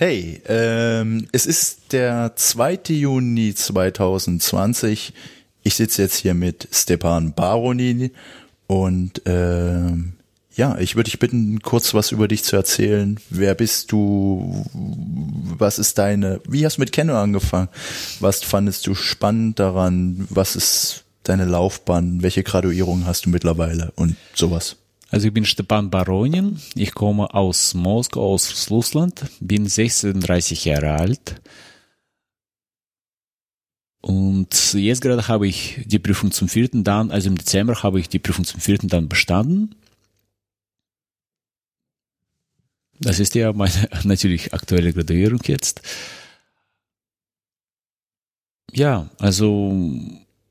[0.00, 2.78] Hey, ähm, es ist der 2.
[2.90, 5.12] Juni 2020.
[5.64, 8.12] Ich sitze jetzt hier mit Stepan Baroni
[8.68, 10.12] und ähm,
[10.54, 13.18] ja, ich würde dich bitten, kurz was über dich zu erzählen.
[13.28, 14.64] Wer bist du?
[15.58, 16.40] Was ist deine?
[16.48, 17.68] Wie hast du mit Kenno angefangen?
[18.20, 20.28] Was fandest du spannend daran?
[20.30, 22.22] Was ist deine Laufbahn?
[22.22, 24.76] Welche Graduierung hast du mittlerweile und sowas?
[25.10, 31.40] Also ich bin Stepan Baronin, ich komme aus Moskau, aus Russland, bin 36 Jahre alt.
[34.02, 38.08] Und jetzt gerade habe ich die Prüfung zum vierten dann, also im Dezember habe ich
[38.08, 39.74] die Prüfung zum vierten dann bestanden.
[43.00, 45.80] Das ist ja meine natürlich aktuelle Graduierung jetzt.
[48.72, 49.72] Ja, also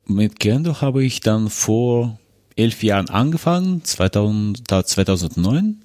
[0.05, 2.19] mit Kendo habe ich dann vor
[2.57, 5.81] elf Jahren angefangen, 2000, 2009,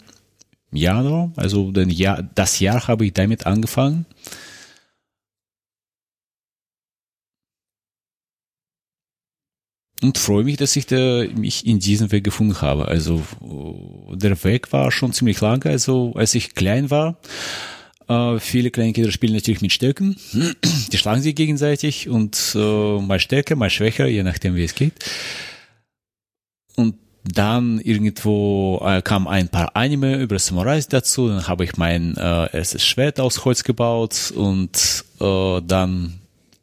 [0.72, 4.06] Januar, also den Jahr, das Jahr habe ich damit angefangen.
[10.02, 12.88] Und freue mich, dass ich da, mich in diesem Weg gefunden habe.
[12.88, 13.22] Also
[14.10, 17.18] der Weg war schon ziemlich lang, also als ich klein war.
[18.08, 20.16] Äh, viele kleine Kinder spielen natürlich mit Stöcken.
[20.92, 24.94] Die schlagen sich gegenseitig und äh, mal stärker, mal schwächer, je nachdem wie es geht.
[27.24, 31.28] Dann irgendwo äh, kam ein paar Anime über Samurais dazu.
[31.28, 36.18] Dann habe ich mein äh, erstes Schwert aus Holz gebaut und äh, dann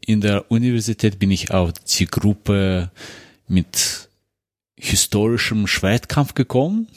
[0.05, 2.89] in der Universität bin ich auf die Gruppe
[3.47, 4.09] mit
[4.75, 6.87] historischem Schwertkampf gekommen.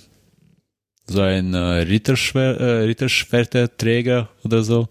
[1.06, 4.89] So ein äh, Ritterschwer äh, Ritterschwerteträger oder so.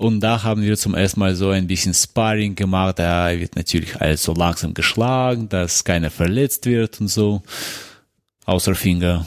[0.00, 2.98] Und da haben wir zum ersten Mal so ein bisschen Sparring gemacht.
[2.98, 7.42] Da wird natürlich alles so langsam geschlagen, dass keiner verletzt wird und so.
[8.46, 9.26] Außer Finger.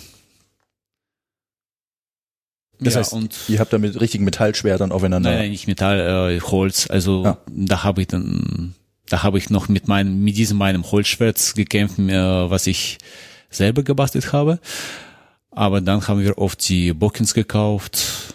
[2.79, 5.35] Das Ja, heißt, und- ihr habt da mit richtigen Metallschwertern aufeinander.
[5.35, 6.89] Nein, nicht Metall, äh, Holz.
[6.89, 7.37] Also Ja.
[7.47, 8.73] da habe ich dann,
[9.09, 12.97] da habe ich noch mit meinem, mit diesem meinem Holzschwert gekämpft, äh, was ich
[13.51, 14.59] selber gebastelt habe.
[15.51, 18.32] Aber dann haben wir oft die Bockens gekauft.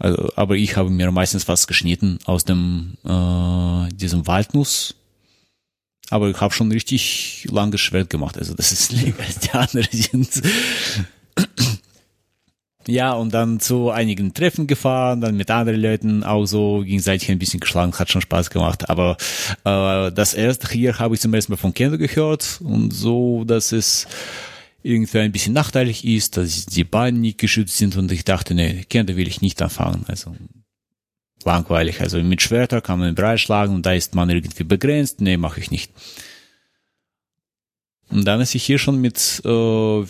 [0.00, 4.96] Also, aber ich habe mir meistens was geschnitten aus dem äh, diesem Waldnuss.
[6.08, 8.36] Aber ich habe schon richtig langes Schwert gemacht.
[8.36, 10.42] Also das ist länger als die anderen sind.
[12.86, 17.38] Ja, und dann zu einigen Treffen gefahren, dann mit anderen Leuten auch so gegenseitig ein
[17.38, 18.88] bisschen geschlagen, hat schon Spaß gemacht.
[18.88, 19.18] Aber
[19.64, 23.72] äh, das erste hier habe ich zum ersten Mal von Kendo gehört und so, dass
[23.72, 24.06] es
[24.82, 28.84] irgendwie ein bisschen nachteilig ist, dass die Beine nicht geschützt sind und ich dachte, nee,
[28.88, 30.04] Kendo will ich nicht anfangen.
[30.06, 30.34] Also
[31.44, 32.00] langweilig.
[32.00, 35.20] Also mit Schwerter kann man Brei schlagen und da ist man irgendwie begrenzt.
[35.20, 35.92] Nee, mache ich nicht.
[38.10, 40.00] Und dann ist ich hier schon mit äh,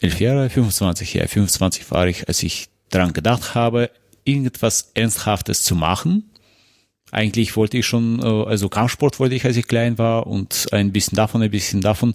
[0.00, 3.90] elf Jahre, 25 Jahre, 25 war ich, als ich daran gedacht habe,
[4.24, 6.30] irgendetwas Ernsthaftes zu machen.
[7.10, 10.92] Eigentlich wollte ich schon, äh, also Kampfsport wollte ich, als ich klein war und ein
[10.92, 12.14] bisschen davon, ein bisschen davon.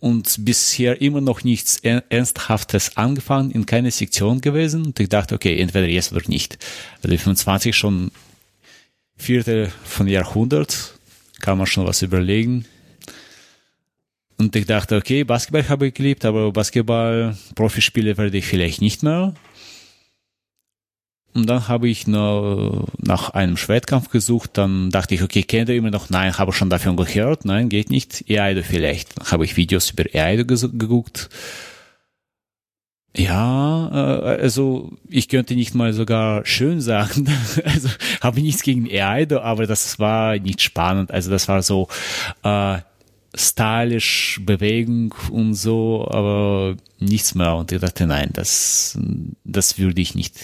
[0.00, 4.86] Und bisher immer noch nichts Er- Ernsthaftes angefangen, in keine Sektion gewesen.
[4.86, 6.58] Und ich dachte, okay, entweder jetzt oder nicht.
[7.02, 8.10] Also 25 schon
[9.16, 10.94] Viertel von Jahrhundert,
[11.40, 12.64] kann man schon was überlegen.
[14.36, 19.02] Und ich dachte, okay, Basketball habe ich geliebt, aber Basketball, Profispiele werde ich vielleicht nicht
[19.02, 19.34] mehr.
[21.38, 25.76] Und dann habe ich noch nach einem Schwertkampf gesucht, dann dachte ich, okay, kennt ihr
[25.76, 26.10] immer noch?
[26.10, 28.28] Nein, habe schon davon gehört, nein, geht nicht.
[28.28, 29.18] Eaido vielleicht.
[29.18, 31.28] Dann habe ich Videos über Eaido ges- geguckt.
[33.16, 37.26] Ja, äh, also ich könnte nicht mal sogar schön sagen,
[37.64, 37.88] also
[38.20, 41.10] habe nichts gegen Eaido, aber das war nicht spannend.
[41.10, 41.88] Also das war so
[42.42, 42.78] äh,
[43.34, 47.54] stylisch Bewegung und so, aber nichts mehr.
[47.56, 48.98] Und ich dachte, nein, das,
[49.44, 50.34] das würde ich nicht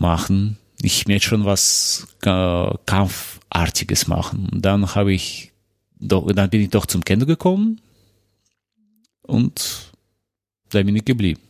[0.00, 0.58] machen.
[0.82, 4.48] Ich möchte schon was äh, Kampfartiges machen.
[4.50, 5.52] Und dann habe ich
[5.98, 7.80] doch, dann bin ich doch zum Kendo gekommen
[9.22, 9.92] und
[10.70, 11.40] da bin ich geblieben.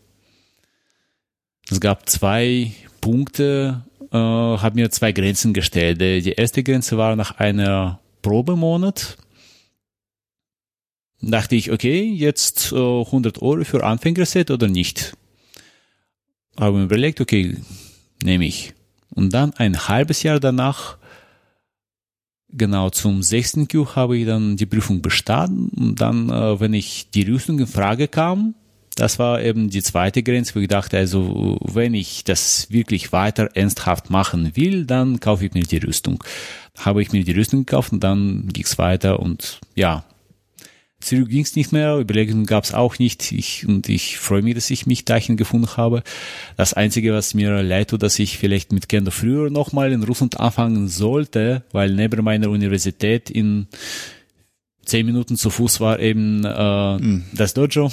[1.71, 6.01] Es gab zwei Punkte, äh, habe mir zwei Grenzen gestellt.
[6.01, 9.17] Die die erste Grenze war nach einer Probemonat.
[11.23, 15.15] Dachte ich, okay, jetzt äh, 100 Euro für Anfängerset oder nicht?
[16.59, 17.57] Habe mir überlegt, okay,
[18.23, 18.75] nehme ich.
[19.15, 20.99] Und dann ein halbes Jahr danach
[22.53, 27.09] Genau, zum sechsten Q habe ich dann die Prüfung bestanden und dann, äh, wenn ich
[27.11, 28.55] die Rüstung in Frage kam,
[28.97, 33.51] das war eben die zweite Grenze, wo ich dachte, also wenn ich das wirklich weiter
[33.55, 36.23] ernsthaft machen will, dann kaufe ich mir die Rüstung.
[36.77, 40.05] Habe ich mir die Rüstung gekauft und dann ging es weiter und ja,
[41.01, 43.33] Zurück ging es nicht mehr, Überlegungen gab es auch nicht.
[43.33, 46.03] Ich, und ich freue mich, dass ich mich dahin gefunden habe.
[46.57, 50.39] Das Einzige, was mir leid tut, dass ich vielleicht mit Kendo früher nochmal in Russland
[50.39, 53.67] anfangen sollte, weil neben meiner Universität in
[54.85, 57.25] zehn Minuten zu Fuß war eben äh, mhm.
[57.33, 57.91] das Dojo.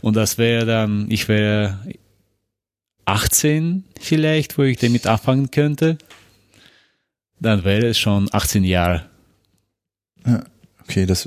[0.00, 1.78] Und das wäre dann, ich wäre
[3.04, 5.98] 18 vielleicht, wo ich damit anfangen könnte.
[7.38, 9.06] Dann wäre es schon 18 Jahre.
[10.26, 10.44] Ja.
[10.92, 11.26] Okay, das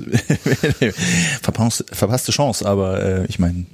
[1.42, 3.66] verpasste Chance, aber äh, ich meine.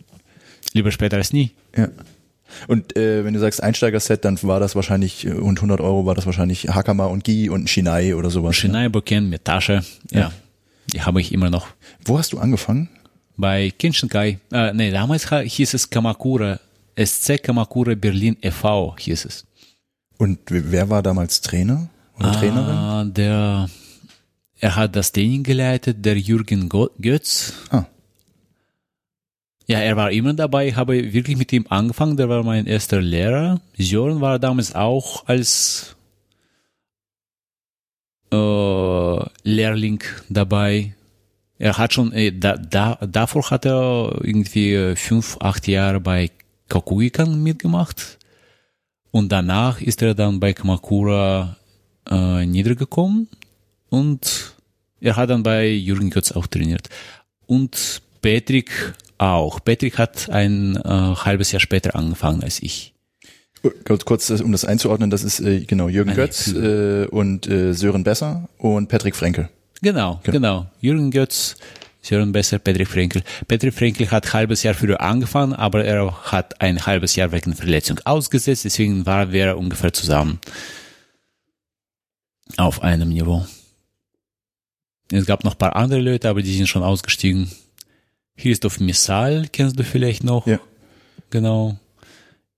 [0.73, 1.51] Lieber später als nie.
[1.77, 1.89] Ja.
[2.67, 6.15] Und äh, wenn du sagst Einsteiger-Set, dann war das wahrscheinlich, äh, und 100 Euro war
[6.15, 8.57] das wahrscheinlich Hakama und Gi und Shinai oder sowas.
[8.57, 8.89] Shinai?
[8.89, 10.21] Boken mit Tasche, ja.
[10.21, 10.33] ja.
[10.95, 11.69] Die habe ich immer noch.
[12.07, 12.89] Wo hast du angefangen?
[13.37, 14.39] Bei Kenshinkai.
[14.51, 16.59] Äh, nee, damals hieß es Kamakura,
[16.97, 18.97] SC Kamakura Berlin e.V.
[18.99, 19.45] hieß es.
[20.17, 23.15] Und wer war damals Trainer oder ah, Trainerin?
[23.15, 23.69] Der
[24.63, 27.53] er hat das Training geleitet, der Jürgen Götz.
[27.71, 27.85] Ah.
[29.67, 33.61] Ja, er war immer dabei, habe wirklich mit ihm angefangen, der war mein erster Lehrer.
[33.77, 35.97] Sören war damals auch als
[38.33, 40.95] äh, Lehrling dabei.
[41.59, 46.31] Er hat schon, äh, da, da, davor hat er irgendwie fünf, acht Jahre bei
[46.69, 48.19] Kakuikan mitgemacht.
[49.11, 51.57] Und danach ist er dann bei Kamakura
[52.09, 53.29] äh, niedergekommen
[53.89, 54.52] und
[55.03, 56.89] er hat dann bei Jürgen Götz auch trainiert.
[57.47, 58.71] Und Patrick
[59.19, 59.61] auch.
[59.63, 62.95] Patrick hat ein äh, halbes Jahr später angefangen als ich.
[63.85, 67.75] Kurz, kurz um das einzuordnen, das ist äh, genau Jürgen Nein, Götz äh, und äh,
[67.75, 69.49] Sören Besser und Patrick Frenkel.
[69.83, 70.67] Genau, genau, genau.
[70.81, 71.57] Jürgen Götz,
[72.01, 73.23] Sören Besser, Patrick Frenkel.
[73.47, 77.55] Patrick Frenkel hat ein halbes Jahr früher angefangen, aber er hat ein halbes Jahr wegen
[77.55, 80.41] Verletzung ausgesetzt, deswegen waren wir ungefähr zusammen
[82.57, 83.47] auf einem Niveau.
[85.11, 87.51] Es gab noch ein paar andere Leute, aber die sind schon ausgestiegen.
[88.37, 90.47] Christoph Missal kennst du vielleicht noch.
[90.47, 90.59] Ja.
[91.31, 91.77] Genau.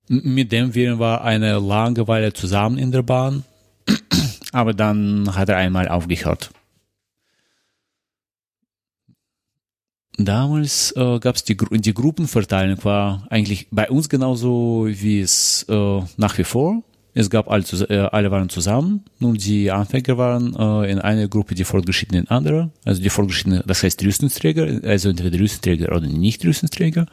[0.08, 3.44] Mit dem wir war eine lange Weile zusammen in der Bahn,
[4.52, 6.50] aber dann hat er einmal aufgehört.
[10.16, 16.02] Damals äh, gab es die, die Gruppenverteilung war eigentlich bei uns genauso wie es äh,
[16.16, 16.82] nach wie vor.
[17.16, 21.54] Es gab alle, äh, alle waren zusammen, nur die Anfänger waren äh, in einer Gruppe,
[21.54, 22.70] die Fortgeschrittenen in andere.
[22.84, 27.06] Also die Fortgeschrittenen, das heißt Rüstungsträger, also entweder Rüstungsträger oder nicht Rüstungsträger.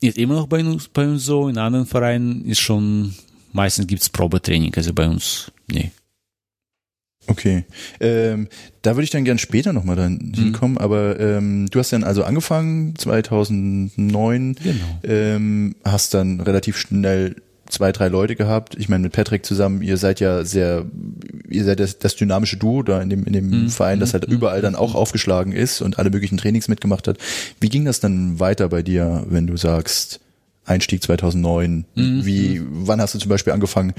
[0.00, 3.16] Ist immer noch bei uns, bei uns so, in anderen Vereinen ist schon,
[3.52, 5.90] meistens gibt's Probetraining, also bei uns, nee.
[7.28, 7.64] Okay,
[8.00, 8.48] ähm,
[8.82, 10.34] da würde ich dann gern später nochmal dann mhm.
[10.34, 14.84] hinkommen, aber ähm, du hast dann also angefangen 2009, genau.
[15.04, 17.36] ähm, hast dann relativ schnell
[17.68, 18.76] zwei, drei Leute gehabt.
[18.78, 20.86] Ich meine, mit Patrick zusammen, ihr seid ja sehr,
[21.48, 23.68] ihr seid das, das dynamische Duo da in dem, in dem mhm.
[23.68, 24.34] Verein, das halt mhm.
[24.34, 27.18] überall dann auch aufgeschlagen ist und alle möglichen Trainings mitgemacht hat.
[27.60, 30.20] Wie ging das dann weiter bei dir, wenn du sagst,
[30.64, 31.84] Einstieg 2009?
[31.94, 32.24] Mhm.
[32.24, 33.92] Wie, wann hast du zum Beispiel angefangen,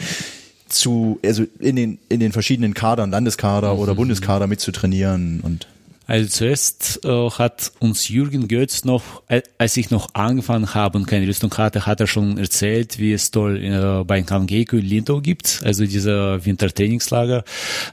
[0.69, 3.79] zu, also in den, in den verschiedenen Kadern, Landeskader mhm.
[3.79, 5.67] oder Bundeskader mitzutrainieren und
[6.09, 11.05] also zuerst äh, hat uns Jürgen Götz noch, äh, als ich noch angefangen habe und
[11.05, 15.21] keine Rüstung hatte, hat er schon erzählt, wie es toll äh, bei Kangeku in Lindow
[15.21, 17.43] gibt, also dieser Wintertrainingslager.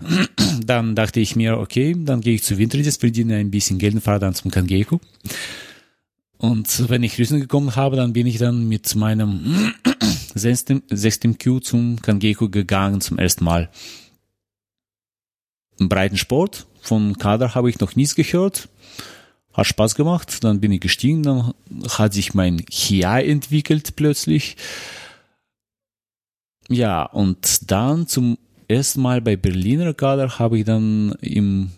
[0.65, 4.01] dann dachte ich mir, okay, dann gehe ich zu Winterdienst, verdiene ein bisschen Geld und
[4.01, 4.99] fahre dann zum Kangeku.
[6.39, 9.75] Und wenn ich Rüstung gekommen habe, dann bin ich dann mit meinem
[10.35, 13.71] sechstem Q zum Kangeku gegangen zum ersten Mal.
[15.79, 18.69] Im breiten Sport von Kader habe ich noch nichts gehört.
[19.53, 20.45] Hat Spaß gemacht.
[20.45, 21.23] Dann bin ich gestiegen.
[21.23, 21.55] Dann
[21.89, 24.57] hat sich mein Hiai entwickelt plötzlich.
[26.69, 28.39] Ja, und dann zum
[28.69, 31.71] ersten Mal bei Berliner Kader habe ich dann im,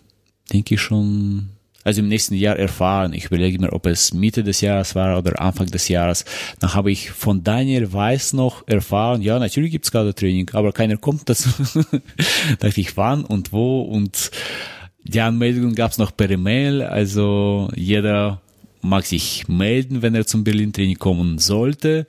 [0.51, 1.49] denke ich schon,
[1.89, 3.13] also im nächsten Jahr erfahren.
[3.13, 6.23] Ich überlege mir, ob es Mitte des Jahres war oder Anfang des Jahres.
[6.59, 11.27] Dann habe ich von Daniel Weiß noch erfahren, ja, natürlich gibt's Kadertraining, aber keiner kommt
[11.27, 11.49] dazu.
[12.59, 14.29] dachte ich, wann und wo und
[15.03, 18.39] die Anmeldung gab's noch per E-Mail, also jeder
[18.81, 22.05] mag sich melden, wenn er zum Berlin-Training kommen sollte.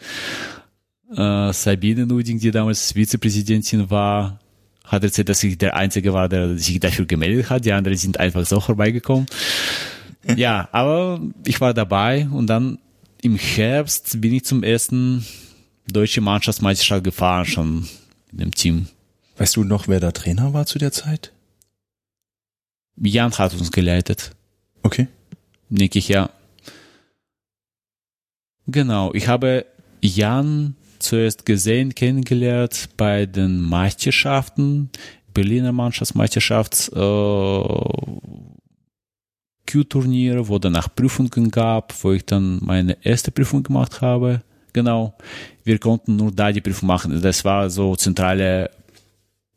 [1.17, 4.39] Äh, Sabine Nuding, die damals Vizepräsidentin war,
[4.85, 7.65] hat erzählt, dass ich der Einzige war, der sich dafür gemeldet hat.
[7.65, 9.27] Die anderen sind einfach so vorbeigekommen.
[10.37, 12.79] ja, aber ich war dabei und dann
[13.23, 15.25] im Herbst bin ich zum ersten
[15.91, 17.89] deutsche Mannschaftsmeisterschaft gefahren, schon
[18.33, 18.89] in dem Team.
[19.37, 21.33] Weißt du noch, wer da Trainer war zu der Zeit?
[22.97, 24.33] Jan hat uns geleitet.
[24.83, 25.09] Okay.
[25.69, 26.31] Denke ich, ja.
[28.67, 29.67] Genau, ich habe
[30.01, 34.91] Jan zuerst gesehen, kennengelernt bei den Meisterschaften,
[35.33, 37.63] Berliner Mannschaftsmeisterschaft, äh,
[39.71, 44.43] Q-Turnier, wo danach Prüfungen gab, wo ich dann meine erste Prüfung gemacht habe.
[44.73, 45.15] Genau.
[45.65, 47.21] Wir konnten nur da die Prüfung machen.
[47.23, 48.71] Das war so zentrale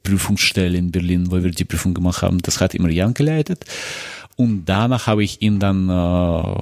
[0.03, 2.39] Prüfungsstelle in Berlin, wo wir die Prüfung gemacht haben.
[2.39, 3.65] Das hat immer Jan geleitet.
[4.35, 6.57] Und danach habe ich ihn dann äh,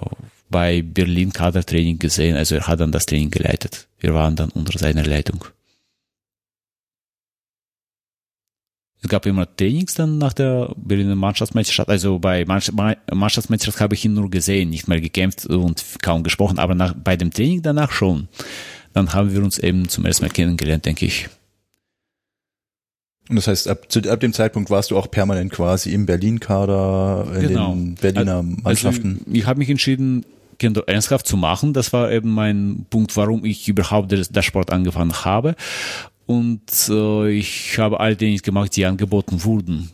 [0.52, 2.36] bei Berlin Kadertraining gesehen.
[2.36, 3.88] Also er hat dann das Training geleitet.
[4.00, 5.46] Wir waren dann unter seiner Leitung.
[9.04, 11.90] Es gab immer Trainings dann nach der Berliner Mannschaftsmeisterschaft.
[11.90, 16.76] Also bei Mannschaftsmeisterschaft habe ich ihn nur gesehen, nicht mal gekämpft und kaum gesprochen, aber
[16.76, 18.28] nach, bei dem Training danach schon.
[18.94, 21.30] Dann haben wir uns eben zum ersten Mal kennengelernt, denke ich.
[23.30, 27.28] Und das heißt, ab, zu, ab dem Zeitpunkt warst du auch permanent quasi im Berlin-Kader,
[27.36, 27.74] in genau.
[27.74, 29.22] den Berliner also, Mannschaften.
[29.26, 30.26] Also ich habe mich entschieden,
[30.62, 31.74] Kendo ernsthaft zu machen.
[31.74, 35.56] Das war eben mein Punkt, warum ich überhaupt das, das Sport angefangen habe.
[36.28, 39.90] Und äh, ich habe all Dinge gemacht, die angeboten wurden.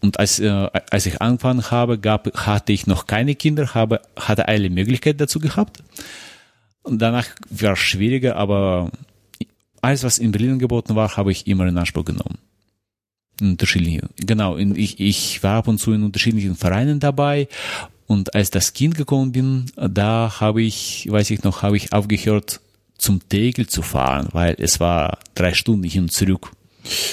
[0.00, 0.48] Und als, äh,
[0.90, 5.38] als ich angefangen habe, gab, hatte ich noch keine Kinder, habe, hatte alle Möglichkeiten dazu
[5.38, 5.84] gehabt.
[6.82, 8.90] Und danach war es schwieriger, aber
[9.80, 12.38] alles, was in Berlin angeboten war, habe ich immer in Anspruch genommen
[13.40, 17.46] unterschiedliche, genau, in, ich, ich war ab und zu in unterschiedlichen Vereinen dabei
[18.08, 22.60] und als das Kind gekommen bin, da habe ich, weiß ich noch, habe ich aufgehört
[22.96, 26.50] zum Tegel zu fahren, weil es war drei Stunden hin und zurück.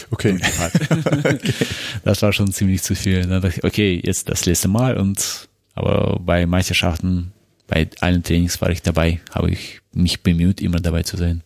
[0.10, 0.40] Okay.
[2.06, 3.22] Das war schon ziemlich zu viel.
[3.22, 7.34] Dann dachte ich, okay, jetzt das letzte Mal und aber bei Meisterschaften,
[7.68, 11.42] bei allen Trainings war ich dabei, habe ich mich bemüht, immer dabei zu sein.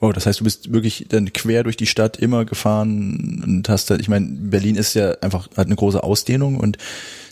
[0.00, 3.90] Oh, das heißt, du bist wirklich dann quer durch die Stadt immer gefahren und hast
[3.90, 6.78] da, ich meine, Berlin ist ja einfach, hat eine große Ausdehnung und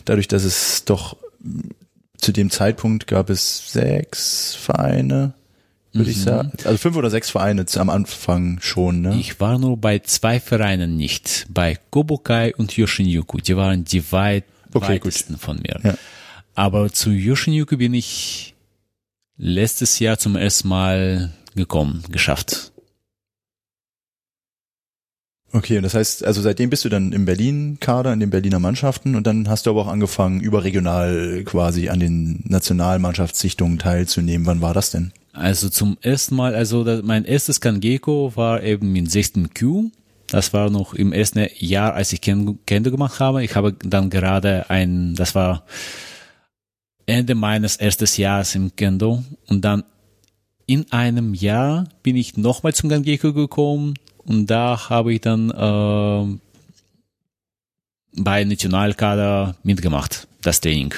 [0.05, 1.17] dadurch, dass es doch
[2.17, 5.33] zu dem Zeitpunkt gab es sechs Vereine,
[5.93, 6.11] würde mhm.
[6.11, 6.51] ich sagen.
[6.63, 9.15] Also fünf oder sechs Vereine am Anfang schon, ne?
[9.19, 11.47] Ich war nur bei zwei Vereinen nicht.
[11.49, 13.37] Bei Kobokai und Yoshinjuku.
[13.39, 15.41] Die waren die weit okay, weitesten gut.
[15.41, 15.79] von mir.
[15.83, 15.97] Ja.
[16.55, 18.55] Aber zu Yoshinjuku bin ich
[19.37, 22.71] letztes Jahr zum ersten Mal gekommen, geschafft.
[25.57, 29.15] Okay, und das heißt, also seitdem bist du dann im Berlin-Kader, in den Berliner Mannschaften
[29.15, 34.45] und dann hast du aber auch angefangen, überregional quasi an den Nationalmannschaftssichtungen teilzunehmen.
[34.45, 35.13] Wann war das denn?
[35.33, 39.31] Also zum ersten Mal, also mein erstes Kangeko war eben im 6.
[39.57, 39.89] Q.
[40.27, 43.43] Das war noch im ersten Jahr, als ich Kendo gemacht habe.
[43.43, 45.63] Ich habe dann gerade ein, das war
[47.07, 49.83] Ende meines ersten Jahres im Kendo und dann
[50.67, 53.95] in einem Jahr bin ich nochmal zum Gangeko gekommen
[54.27, 56.37] und da habe ich dann äh,
[58.21, 60.93] bei Nationalkader mitgemacht, das Training.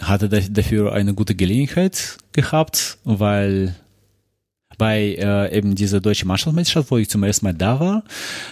[0.00, 3.74] Hatte dafür eine gute Gelegenheit gehabt, weil
[4.78, 8.04] bei äh, eben dieser deutsche Mannschaftsmeisterschaft, wo ich zum ersten Mal da war,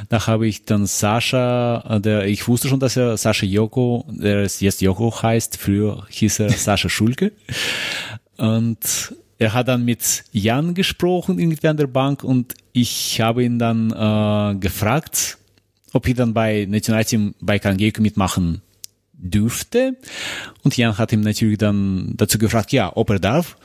[0.08, 4.42] da habe ich dann Sascha, äh, der, ich wusste schon, dass er Sascha Joko, der
[4.42, 7.32] jetzt Joko heißt, früher hieß er Sascha Schulke.
[8.36, 13.58] Und er hat dann mit Jan gesprochen, irgendwie an der Bank, und ich habe ihn
[13.58, 15.38] dann äh, gefragt,
[15.92, 18.62] ob ich dann bei Nationalteam bei Kangeko mitmachen
[19.12, 19.96] dürfte.
[20.62, 23.56] Und Jan hat ihm natürlich dann dazu gefragt, ja, ob er darf.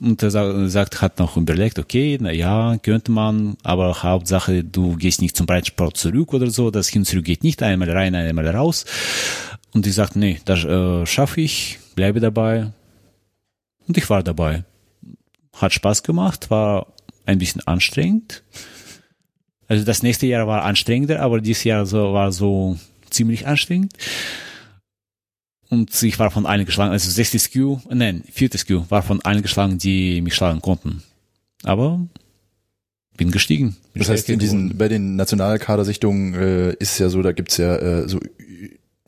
[0.00, 0.30] Und er
[0.68, 5.46] sagt, hat noch überlegt, okay, na ja, könnte man, aber Hauptsache, du gehst nicht zum
[5.46, 8.84] Breitsport zurück oder so, das hin zurück geht nicht, einmal rein, einmal raus.
[9.72, 12.72] Und ich sagte, nee, das äh, schaffe ich, bleibe dabei.
[13.86, 14.64] Und ich war dabei.
[15.56, 16.92] Hat Spaß gemacht, war
[17.24, 18.42] ein bisschen anstrengend.
[19.68, 22.78] Also das nächste Jahr war anstrengender, aber dieses Jahr so, war so
[23.10, 23.92] ziemlich anstrengend.
[25.68, 29.42] Und ich war von allen geschlagen, also 60 Q, nein, 40 Q war von allen
[29.42, 31.02] geschlagen, die mich schlagen konnten.
[31.64, 32.06] Aber
[33.16, 33.76] bin gestiegen.
[33.92, 37.56] Bin das heißt, in diesen, bei den Nationalkadersichtungen äh, ist es ja so, da gibt's
[37.56, 38.20] ja äh, so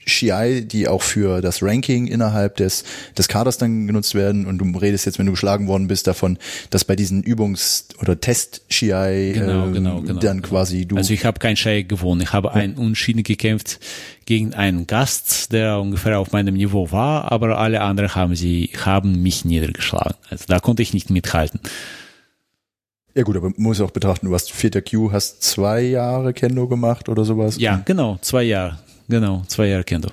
[0.08, 2.84] Shiai, die auch für das Ranking innerhalb des,
[3.16, 4.46] des Kaders dann genutzt werden.
[4.46, 6.38] Und du redest jetzt, wenn du geschlagen worden bist, davon,
[6.70, 10.96] dass bei diesen Übungs- oder Test-Shiai genau, äh, genau, genau, dann quasi du.
[10.96, 12.22] Also ich habe kein Shiai gewonnen.
[12.22, 12.54] Ich habe ja.
[12.54, 13.78] einen Unschieden gekämpft
[14.26, 19.22] gegen einen Gast, der ungefähr auf meinem Niveau war, aber alle anderen haben sie, haben
[19.22, 20.16] mich niedergeschlagen.
[20.28, 21.60] Also da konnte ich nicht mithalten.
[23.14, 26.68] Ja gut, aber man muss auch betrachten, du hast vierter Q, hast zwei Jahre Kendo
[26.68, 27.58] gemacht oder sowas.
[27.58, 28.78] Ja, genau, zwei Jahre.
[29.08, 30.10] Genau, zwei Jahre Kendo.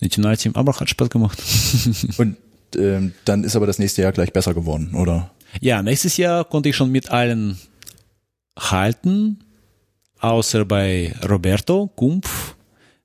[0.00, 1.42] Nationalteam, aber hat Spaß gemacht.
[2.18, 2.36] Und
[2.76, 5.30] ähm, dann ist aber das nächste Jahr gleich besser geworden, oder?
[5.60, 7.58] Ja, nächstes Jahr konnte ich schon mit allen
[8.58, 9.38] halten.
[10.20, 12.54] außer bei Roberto Kumpf.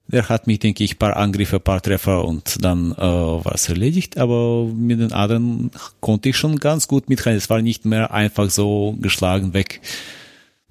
[0.08, 4.18] Der hat mich, denke ich, paar Angriffe, paar Treffer und dann äh, war es erledigt.
[4.18, 5.72] Aber mit den anderen
[6.02, 7.38] konnte ich schon ganz gut mithalten.
[7.38, 9.80] Es war nicht mehr einfach so geschlagen weg.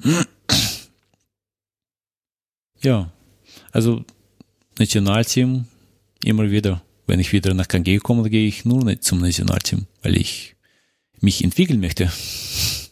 [2.83, 3.11] Ja,
[3.73, 4.05] also
[4.79, 5.67] Nationalteam
[6.25, 6.83] immer wieder.
[7.07, 10.57] Wenn ich wieder nach KG komme, gehe ich nur nicht zum Nationalteam, weil ich
[11.21, 12.11] mich entwickeln möchte.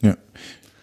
[0.01, 0.15] Ja.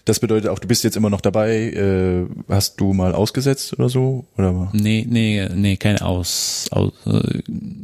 [0.04, 1.70] Das bedeutet auch, du bist jetzt immer noch dabei.
[1.72, 4.26] Äh, hast du mal ausgesetzt oder so?
[4.36, 4.70] Oder?
[4.74, 6.92] Nee, nee, nee, keine Aus, aus.
[7.06, 7.40] Äh,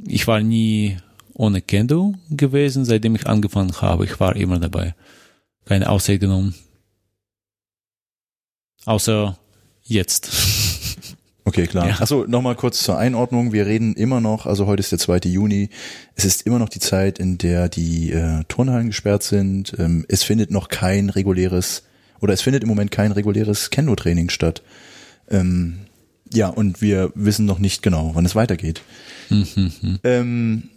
[0.07, 0.99] ich war nie
[1.33, 4.05] ohne Kendo gewesen, seitdem ich angefangen habe.
[4.05, 4.95] Ich war immer dabei.
[5.65, 6.55] Keine Auszeit genommen.
[8.85, 9.39] Außer
[9.83, 10.31] jetzt.
[11.53, 11.87] Okay, klar.
[11.87, 12.01] Ja.
[12.01, 13.53] Achso, nochmal kurz zur Einordnung.
[13.53, 15.29] Wir reden immer noch, also heute ist der 2.
[15.29, 15.69] Juni.
[16.15, 19.75] Es ist immer noch die Zeit, in der die äh, Turnhallen gesperrt sind.
[19.79, 21.83] Ähm, es findet noch kein reguläres,
[22.21, 24.63] oder es findet im Moment kein reguläres Kendo-Training statt.
[25.29, 25.81] Ähm,
[26.33, 28.81] ja, und wir wissen noch nicht genau, wann es weitergeht.
[30.05, 30.71] Ähm,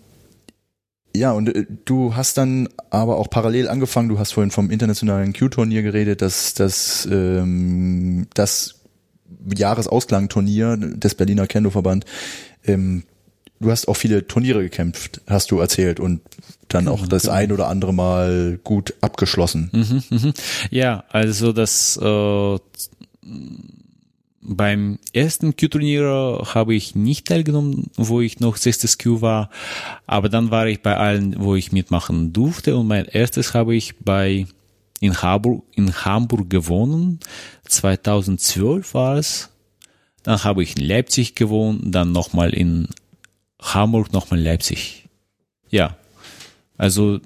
[1.15, 5.31] ja, und äh, du hast dann aber auch parallel angefangen, du hast vorhin vom internationalen
[5.31, 8.84] Q-Turnier geredet, dass das, ähm, das
[9.53, 12.05] Jahresausklang-Turnier des Berliner Kendo-Verband.
[12.65, 13.03] Ähm,
[13.59, 16.21] du hast auch viele Turniere gekämpft, hast du erzählt, und
[16.67, 19.69] dann auch das ein oder andere Mal gut abgeschlossen.
[19.71, 20.33] Mhm, mhm.
[20.71, 22.57] Ja, also das äh,
[24.41, 29.49] beim ersten Q-Turnier habe ich nicht teilgenommen, wo ich noch sechstes Q war,
[30.05, 33.97] aber dann war ich bei allen, wo ich mitmachen durfte und mein erstes habe ich
[33.97, 34.45] bei
[35.05, 37.19] in Hamburg, in Hamburg gewonnen.
[37.67, 39.49] 2012 war es.
[40.23, 42.87] Dann habe ich in Leipzig gewohnt, dann nochmal in
[43.61, 45.07] Hamburg, nochmal in Leipzig.
[45.69, 45.97] Ja,
[46.77, 47.19] also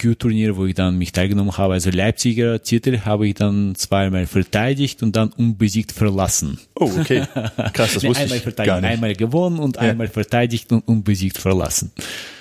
[0.00, 1.74] Q-Turnier, wo ich dann mich teilgenommen habe.
[1.74, 6.58] Also Leipziger Titel habe ich dann zweimal verteidigt und dann unbesiegt verlassen.
[6.74, 7.26] Oh, okay.
[7.74, 8.90] Krass, das wusste einmal ich gar nicht.
[8.90, 9.82] einmal gewonnen und Ja.
[9.82, 11.92] einmal verteidigt und unbesiegt verlassen.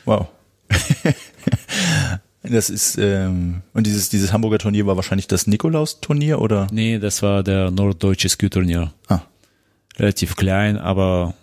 [0.05, 0.27] Wow.
[2.43, 6.67] das ist, ähm, und dieses, dieses Hamburger Turnier war wahrscheinlich das Nikolaus-Turnier, oder?
[6.71, 8.93] Nee, das war der norddeutsche Q-Turnier.
[9.07, 9.21] Ah,
[9.97, 11.33] relativ klein, aber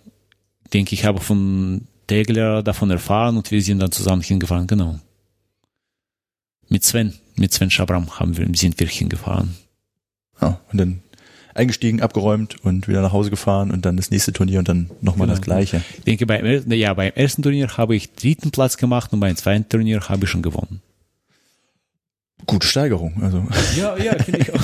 [0.72, 4.98] denke, ich habe von Tegler davon erfahren und wir sind dann zusammen hingefahren, genau.
[6.68, 9.54] Mit Sven, mit Sven Schabram haben wir, sind wir hingefahren.
[10.40, 11.00] ah, und dann
[11.54, 15.26] eingestiegen, abgeräumt und wieder nach Hause gefahren und dann das nächste Turnier und dann nochmal
[15.26, 15.36] Genau.
[15.38, 15.82] das gleiche.
[15.96, 19.66] Ich denke, beim, ja, beim ersten Turnier habe ich dritten Platz gemacht und beim zweiten
[19.68, 20.82] Turnier habe ich schon gewonnen.
[22.44, 23.42] Gute Steigerung, also.
[23.76, 24.60] Ja, ja, finde ich auch.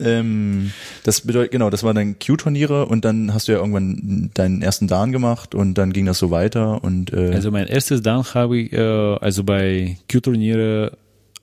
[0.00, 4.62] ähm, das bedeutet, genau, das waren dann Q-Turniere und dann hast du ja irgendwann deinen
[4.62, 8.24] ersten Dan gemacht und dann ging das so weiter und äh, Also mein erstes Dann
[8.32, 10.96] habe ich, äh, also bei Q-Turniere,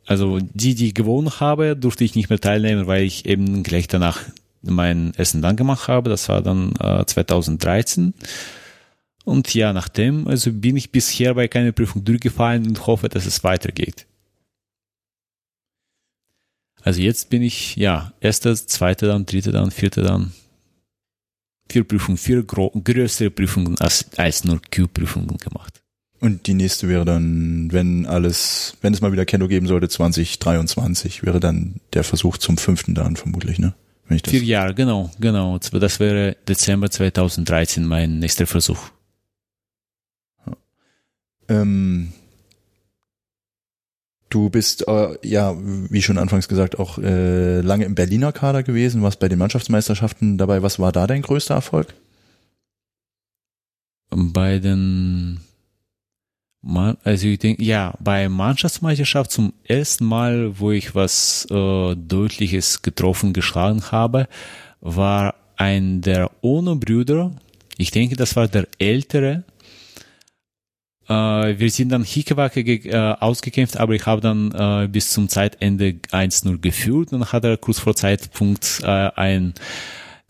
[0.06, 3.88] also die, die ich gewonnen habe, durfte ich nicht mehr teilnehmen, weil ich eben gleich
[3.88, 4.21] danach
[4.62, 6.10] meinen ersten Dann gemacht habe.
[6.10, 8.13] Das war dann äh, 2013.
[9.26, 13.43] Und ja, nachdem, also bin ich bisher bei keiner Prüfung durchgefallen und hoffe, dass es
[13.43, 14.06] weitergeht.
[16.86, 20.34] Also jetzt bin ich, ja, erster, zweiter dann, dritter dann, vierter dann.
[21.67, 25.82] Vier Prüfungen, vier größere Prüfungen als, als nur Q-Prüfungen gemacht.
[26.19, 31.24] und die nächste wäre dann, wenn alles, wenn es mal wieder Kendo geben sollte, 2023
[31.24, 33.74] wäre dann der Versuch zum fünften Dan vermutlich, ne?
[34.24, 35.58] Vier Jahre, genau, genau.
[35.58, 38.91] Das wäre Dezember 2013 mein nächster Versuch.
[41.50, 42.13] Ähm,
[44.36, 49.02] du bist äh, ja, wie schon anfangs gesagt, auch äh, lange im Berliner Kader gewesen,
[49.02, 50.62] warst bei den Mannschaftsmeisterschaften dabei.
[50.62, 51.93] Was war da dein größter Erfolg?
[54.10, 55.39] Bei den,
[56.62, 62.82] Ma- also ich denke, ja, bei Mannschaftsmeisterschaft zum ersten Mal, wo ich was äh, Deutliches
[62.82, 64.28] getroffen, geschlagen habe,
[64.82, 67.32] war ein der Ono-Brüder.
[67.78, 69.43] Ich denke, das war der ältere.
[71.08, 75.96] Äh, wir sind dann Hickewacke äh, ausgekämpft, aber ich habe dann äh, bis zum Zeitende
[76.12, 79.54] 1-0 geführt und dann hat er kurz vor Zeitpunkt äh, ein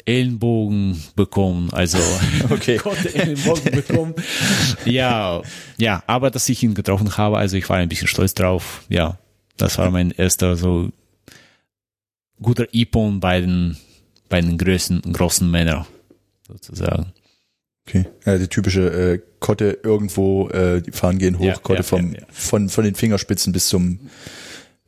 [0.05, 1.97] Ellenbogen bekommen, also
[2.49, 2.77] Okay.
[2.83, 4.13] konnte Ellenbogen bekommen.
[4.85, 5.41] Ja,
[5.77, 8.83] ja, aber dass ich ihn getroffen habe, also ich war ein bisschen stolz drauf.
[8.89, 9.17] Ja,
[9.57, 10.89] das war mein erster so
[12.41, 13.77] guter Ippon bei den
[14.29, 15.85] bei den größten großen Männern
[16.47, 17.13] sozusagen.
[17.87, 18.05] Okay.
[18.25, 22.13] Ja, die typische äh, Kotte irgendwo, äh, die Fahnen gehen hoch, Ja, Kotte ja, vom,
[22.13, 23.99] ja, von von den Fingerspitzen bis zum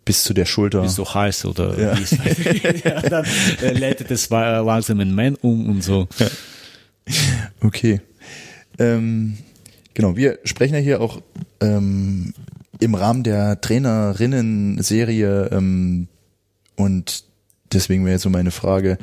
[0.04, 0.82] bis zu der Schulter.
[0.82, 1.98] Bis so heiß oder Ja.
[1.98, 2.86] wie es weitergeht.
[2.86, 3.26] ja, dann
[3.62, 6.08] äh, leitet es langsam in Man um und so.
[7.62, 8.02] Okay.
[8.80, 9.38] Ähm,
[9.94, 11.22] genau, wir sprechen ja hier auch
[11.62, 12.34] ähm,
[12.80, 16.08] im Rahmen der Trainerinnen-Serie ähm,
[16.76, 17.24] und
[17.74, 18.98] deswegen wäre jetzt so meine Frage.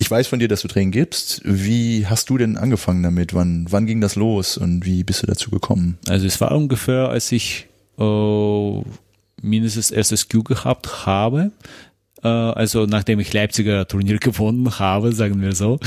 [0.00, 1.42] Ich weiß von dir, dass du Training gibst.
[1.44, 3.34] Wie hast du denn angefangen damit?
[3.34, 5.98] Wann, wann ging das los und wie bist du dazu gekommen?
[6.08, 8.82] Also es war ungefähr, als ich äh,
[9.42, 11.52] mindestens erstes Q gehabt habe.
[12.22, 15.78] Äh, also nachdem ich Leipziger Turnier gewonnen habe, sagen wir so.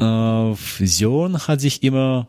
[0.00, 2.28] Äh, Vision hat sich immer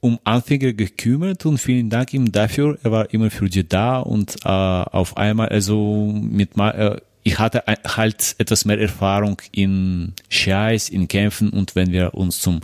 [0.00, 2.78] um Anfänger gekümmert und vielen Dank ihm dafür.
[2.82, 7.64] Er war immer für dich da und äh, auf einmal, also mit äh, ich hatte
[7.66, 12.60] halt etwas mehr Erfahrung in Scheiß, in Kämpfen und wenn wir uns zum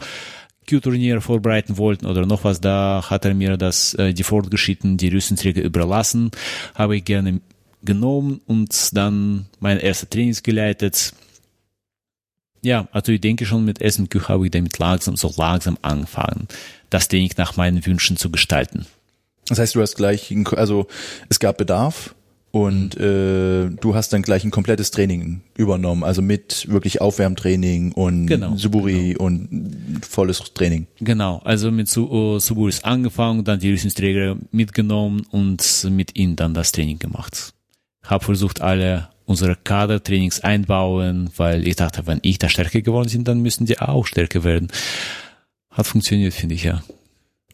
[0.68, 5.08] Q-Turnier vorbereiten wollten oder noch was, da hat er mir das äh, die Fortgeschritten, die
[5.08, 6.30] Rüstenträger überlassen,
[6.74, 7.40] habe ich gerne
[7.82, 11.14] genommen und dann mein erster Trainings geleitet.
[12.62, 16.46] Ja, also ich denke schon mit SMQ habe ich damit langsam, so langsam angefangen,
[16.90, 18.84] das Training nach meinen Wünschen zu gestalten.
[19.48, 20.86] Das heißt, du hast gleich, also
[21.30, 22.14] es gab Bedarf
[22.52, 28.26] und äh, du hast dann gleich ein komplettes Training übernommen, also mit wirklich Aufwärmtraining und
[28.26, 30.86] Genau, Suburi und volles Training.
[31.00, 36.54] Genau, also mit Su uh, Suburis angefangen, dann die Rüstungsträger mitgenommen und mit ihnen dann
[36.54, 37.54] das Training gemacht.
[38.02, 43.22] Hab versucht, alle unsere Kadertrainings einbauen, weil ich dachte, wenn ich da stärker geworden bin,
[43.22, 44.68] dann müssen die auch stärker werden.
[45.70, 46.82] Hat funktioniert, finde ich, ja.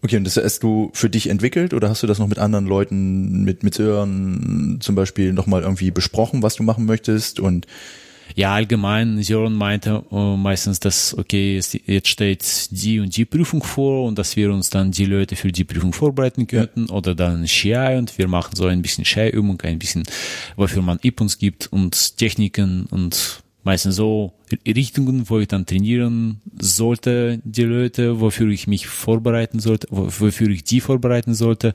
[0.02, 2.66] Okay, und das hast du für dich entwickelt oder hast du das noch mit anderen
[2.66, 7.40] Leuten, mit, mit Sören zum Beispiel nochmal irgendwie besprochen, was du machen möchtest?
[7.40, 7.66] Und
[8.34, 11.56] Ja, allgemein, Sören meinte äh, meistens, dass, okay,
[11.86, 15.50] jetzt steht die und die Prüfung vor und dass wir uns dann die Leute für
[15.50, 19.78] die Prüfung vorbereiten könnten oder dann Shy und wir machen so ein bisschen Shy-Übung, ein
[19.78, 20.04] bisschen,
[20.56, 24.32] wofür man Ipons gibt und Techniken und meistens so
[24.66, 30.48] Richtungen, wo ich dann trainieren sollte, die Leute, wofür ich mich vorbereiten sollte, wo- wofür
[30.48, 31.74] ich die vorbereiten sollte.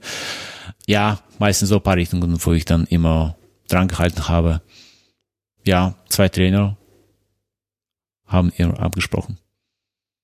[0.88, 4.62] Ja, meistens so paar Richtungen, wo ich dann immer dran gehalten habe
[5.64, 6.78] ja, zwei Trainer
[8.26, 9.38] haben ihr abgesprochen.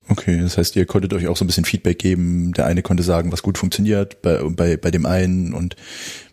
[0.09, 2.53] Okay, das heißt, ihr konntet euch auch so ein bisschen Feedback geben.
[2.53, 5.75] Der eine konnte sagen, was gut funktioniert bei, bei, bei dem einen und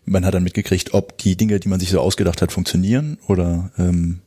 [0.05, 3.71] man hat dann mitgekriegt, ob die Dinge, die man sich so ausgedacht hat, funktionieren oder
[3.77, 4.21] ähm,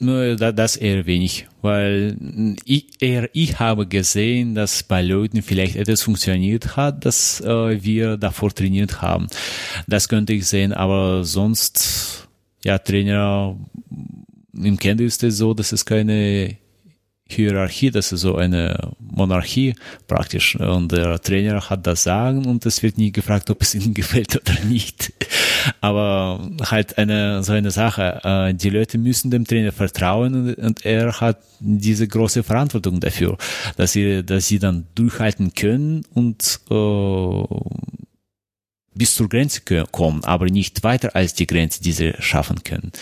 [0.00, 2.16] das eher wenig, weil
[2.64, 8.16] ich, eher ich habe gesehen, dass bei Leuten vielleicht etwas funktioniert hat, das äh, wir
[8.16, 9.26] davor trainiert haben.
[9.86, 12.28] Das könnte ich sehen, aber sonst,
[12.64, 13.56] ja, Trainer,
[14.54, 16.56] im Kende ist es so, dass es keine
[17.30, 19.74] Hierarchie, das ist so eine Monarchie
[20.06, 20.56] praktisch.
[20.56, 24.34] Und der Trainer hat das Sagen und es wird nie gefragt, ob es ihnen gefällt
[24.36, 25.12] oder nicht.
[25.82, 28.20] Aber halt eine so eine Sache.
[28.24, 33.36] äh, Die Leute müssen dem Trainer vertrauen und, er hat diese große Verantwortung dafür,
[33.76, 37.44] dass sie, dass sie dann durchhalten können und äh,
[38.94, 39.60] bis zur Grenze
[39.90, 42.92] kommen, aber nicht weiter als die Grenze, die sie schaffen können.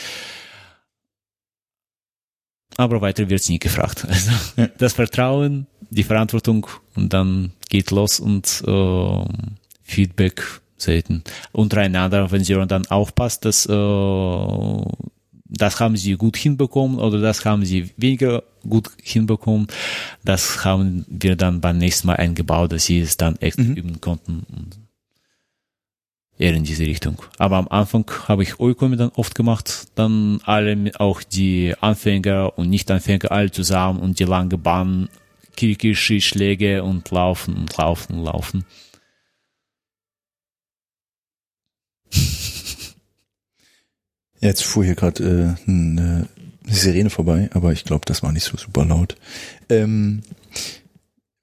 [2.76, 4.06] Aber weiter wird's nie gefragt.
[4.56, 9.24] Also das Vertrauen, die Verantwortung und dann geht los und äh,
[9.82, 10.42] Feedback
[10.76, 11.22] selten.
[11.52, 14.82] Untereinander, wenn sie dann aufpasst, dass äh,
[15.48, 19.68] das haben sie gut hinbekommen oder das haben sie weniger gut hinbekommen,
[20.24, 24.44] das haben wir dann beim nächsten Mal eingebaut, dass sie es dann echt üben konnten.
[26.38, 27.22] Eher in diese Richtung.
[27.38, 32.68] Aber am Anfang habe ich Oikomi dann oft gemacht, dann alle, auch die Anfänger und
[32.68, 35.08] Nicht-Anfänger alle zusammen und die lange Bahn,
[35.56, 38.66] Kirkishi, Schläge und laufen und laufen und laufen.
[44.40, 46.28] jetzt fuhr hier gerade äh, eine
[46.66, 49.16] Sirene vorbei, aber ich glaube, das war nicht so super laut.
[49.70, 50.22] Ähm,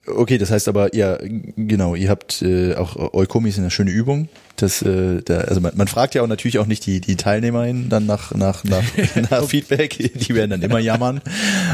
[0.06, 4.30] okay, das heißt aber, ja, genau, ihr habt äh, auch Eukomi ist eine schöne Übung.
[4.56, 7.90] Das, äh, da, also man, man fragt ja auch natürlich auch nicht die, die TeilnehmerInnen
[7.90, 8.84] dann nach, nach, nach,
[9.32, 11.22] nach Feedback, die werden dann immer jammern.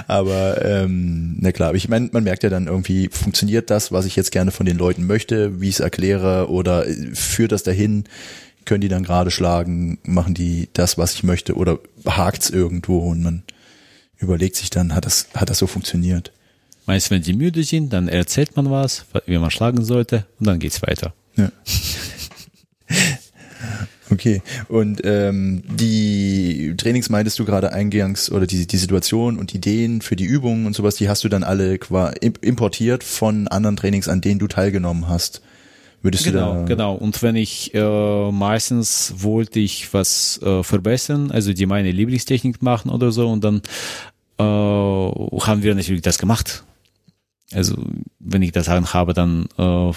[0.07, 4.15] Aber ähm, na klar, ich meine, man merkt ja dann irgendwie, funktioniert das, was ich
[4.15, 8.05] jetzt gerne von den Leuten möchte, wie ich es erkläre, oder äh, führt das dahin,
[8.65, 13.23] können die dann gerade schlagen, machen die das, was ich möchte, oder hakt's irgendwo und
[13.23, 13.43] man
[14.17, 16.31] überlegt sich dann, hat das, hat das so funktioniert?
[16.89, 20.57] Meist, wenn sie müde sind, dann erzählt man was, wie man schlagen sollte und dann
[20.57, 21.13] geht's weiter.
[21.35, 21.51] Ja.
[24.09, 30.01] Okay, und ähm, die Trainings meintest du gerade eingangs oder die, die Situation und Ideen
[30.01, 31.77] für die Übungen und sowas, die hast du dann alle
[32.41, 35.43] importiert von anderen Trainings, an denen du teilgenommen hast.
[36.01, 36.95] Würdest Genau, du da genau.
[36.95, 42.89] Und wenn ich äh, meistens wollte ich was äh, verbessern, also die meine Lieblingstechnik machen
[42.89, 43.61] oder so, und dann
[44.39, 46.63] äh, haben wir natürlich das gemacht.
[47.53, 47.75] Also
[48.19, 49.91] wenn ich das habe, dann äh,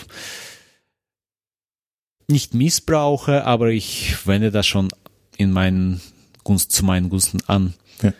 [2.28, 4.88] nicht missbrauche, aber ich wende das schon
[5.36, 6.00] in meinen
[6.44, 7.74] Gunst zu meinen Gunsten an.
[8.02, 8.12] Ja.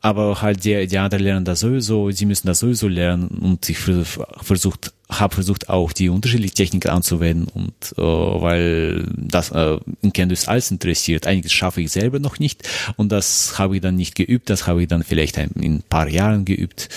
[0.00, 3.78] aber halt die, die anderen lernen das sowieso, sie müssen das sowieso lernen und ich
[3.78, 10.48] versucht, habe versucht auch die unterschiedlichen Techniken anzuwenden und äh, weil das äh, in Canvas
[10.48, 14.50] alles interessiert, einiges schaffe ich selber noch nicht und das habe ich dann nicht geübt,
[14.50, 16.88] das habe ich dann vielleicht ein, in ein paar Jahren geübt.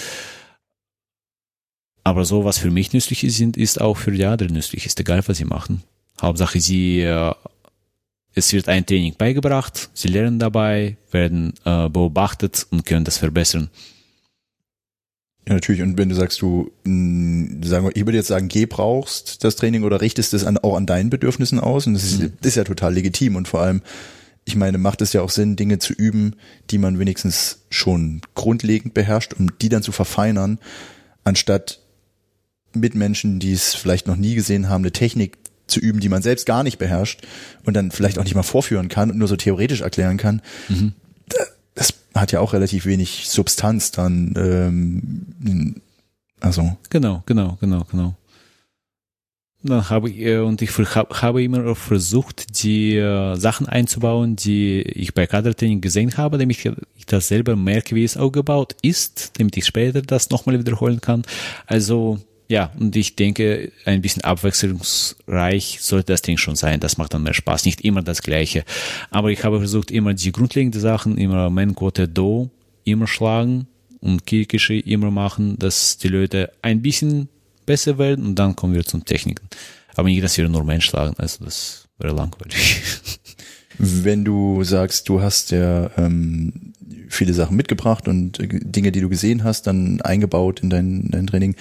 [2.04, 5.22] Aber so, was für mich nützlich ist, ist auch für die anderen nützlich, ist egal,
[5.28, 5.84] was sie machen.
[6.20, 7.34] Hauptsache, sie äh,
[8.34, 13.70] es wird ein Training beigebracht, sie lernen dabei, werden äh, beobachtet und können das verbessern.
[15.48, 15.82] Ja, natürlich.
[15.82, 19.84] Und wenn du sagst, du, mh, sagen wir, ich würde jetzt sagen, gebrauchst das Training
[19.84, 22.32] oder richtest es an, auch an deinen Bedürfnissen aus, und das ist, mhm.
[22.42, 23.82] ist ja total legitim und vor allem,
[24.46, 26.36] ich meine, macht es ja auch Sinn, Dinge zu üben,
[26.70, 30.58] die man wenigstens schon grundlegend beherrscht, um die dann zu verfeinern,
[31.24, 31.81] anstatt
[32.74, 36.22] mit Menschen, die es vielleicht noch nie gesehen haben, eine Technik zu üben, die man
[36.22, 37.22] selbst gar nicht beherrscht
[37.64, 40.94] und dann vielleicht auch nicht mal vorführen kann und nur so theoretisch erklären kann, mhm.
[41.76, 44.34] das hat ja auch relativ wenig Substanz dann.
[44.36, 45.82] Ähm,
[46.40, 46.78] also.
[46.90, 48.16] Genau, genau, genau, genau.
[49.64, 55.14] Dann habe ich, äh, und ich habe immer versucht, die äh, Sachen einzubauen, die ich
[55.14, 56.66] bei Kadertraining gesehen habe, damit
[56.98, 61.24] ich das selber merke, wie es aufgebaut ist, damit ich später das nochmal wiederholen kann.
[61.68, 62.20] Also,
[62.52, 66.82] ja, und ich denke, ein bisschen abwechslungsreich sollte das Ding schon sein.
[66.82, 67.64] Das macht dann mehr Spaß.
[67.64, 68.66] Nicht immer das Gleiche.
[69.10, 72.50] Aber ich habe versucht, immer die grundlegenden Sachen, immer mein Quote Do,
[72.84, 73.68] immer schlagen
[74.02, 77.30] und Kirkische immer machen, dass die Leute ein bisschen
[77.66, 79.48] besser werden und dann kommen wir zum Techniken.
[79.96, 81.14] Aber nicht, dass wir nur Mensch schlagen.
[81.18, 82.82] Also das wäre langweilig.
[83.78, 86.71] Wenn du sagst, du hast ja ähm,
[87.12, 91.28] viele Sachen mitgebracht und äh, Dinge, die du gesehen hast, dann eingebaut in dein, dein
[91.28, 91.56] Training.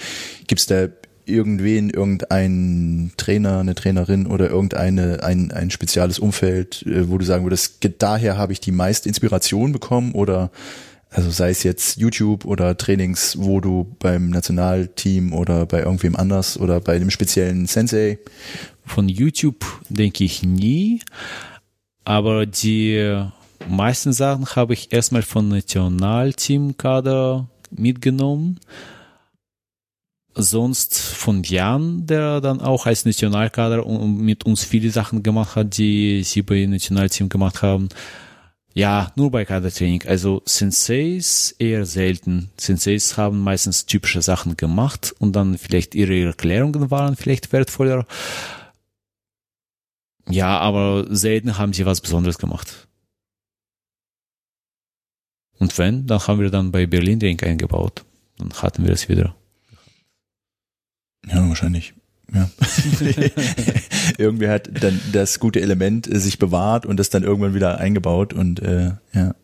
[0.47, 0.87] Gibt es da
[1.25, 7.45] irgendwen, irgendeinen Trainer, eine Trainerin oder irgendeine ein, ein spezielles Umfeld, äh, wo du sagen
[7.45, 10.51] würdest, daher habe ich die meiste Inspiration bekommen oder
[11.13, 16.57] also sei es jetzt YouTube oder Trainings, wo du beim Nationalteam oder bei irgendwem anders
[16.57, 18.17] oder bei einem speziellen Sensei?
[18.85, 21.01] Von YouTube denke ich nie,
[22.05, 23.27] aber die
[23.67, 28.59] meisten Sachen habe ich erstmal von Nationalteamkader mitgenommen.
[30.33, 36.23] Sonst von Jan, der dann auch als Nationalkader mit uns viele Sachen gemacht hat, die
[36.23, 37.89] sie bei Nationalteam gemacht haben.
[38.73, 40.03] Ja, nur bei Kadertraining.
[40.07, 42.49] Also Senseis eher selten.
[42.57, 48.05] Senseis haben meistens typische Sachen gemacht und dann vielleicht ihre Erklärungen waren vielleicht wertvoller.
[50.29, 52.87] Ja, aber selten haben sie was Besonderes gemacht.
[55.61, 58.03] Und wenn, dann haben wir dann bei Berlin Ring eingebaut.
[58.39, 59.35] Dann hatten wir es wieder.
[61.27, 61.93] Ja, wahrscheinlich.
[62.33, 62.49] Ja.
[64.17, 68.59] Irgendwie hat dann das gute Element sich bewahrt und das dann irgendwann wieder eingebaut und
[68.59, 69.35] äh, ja.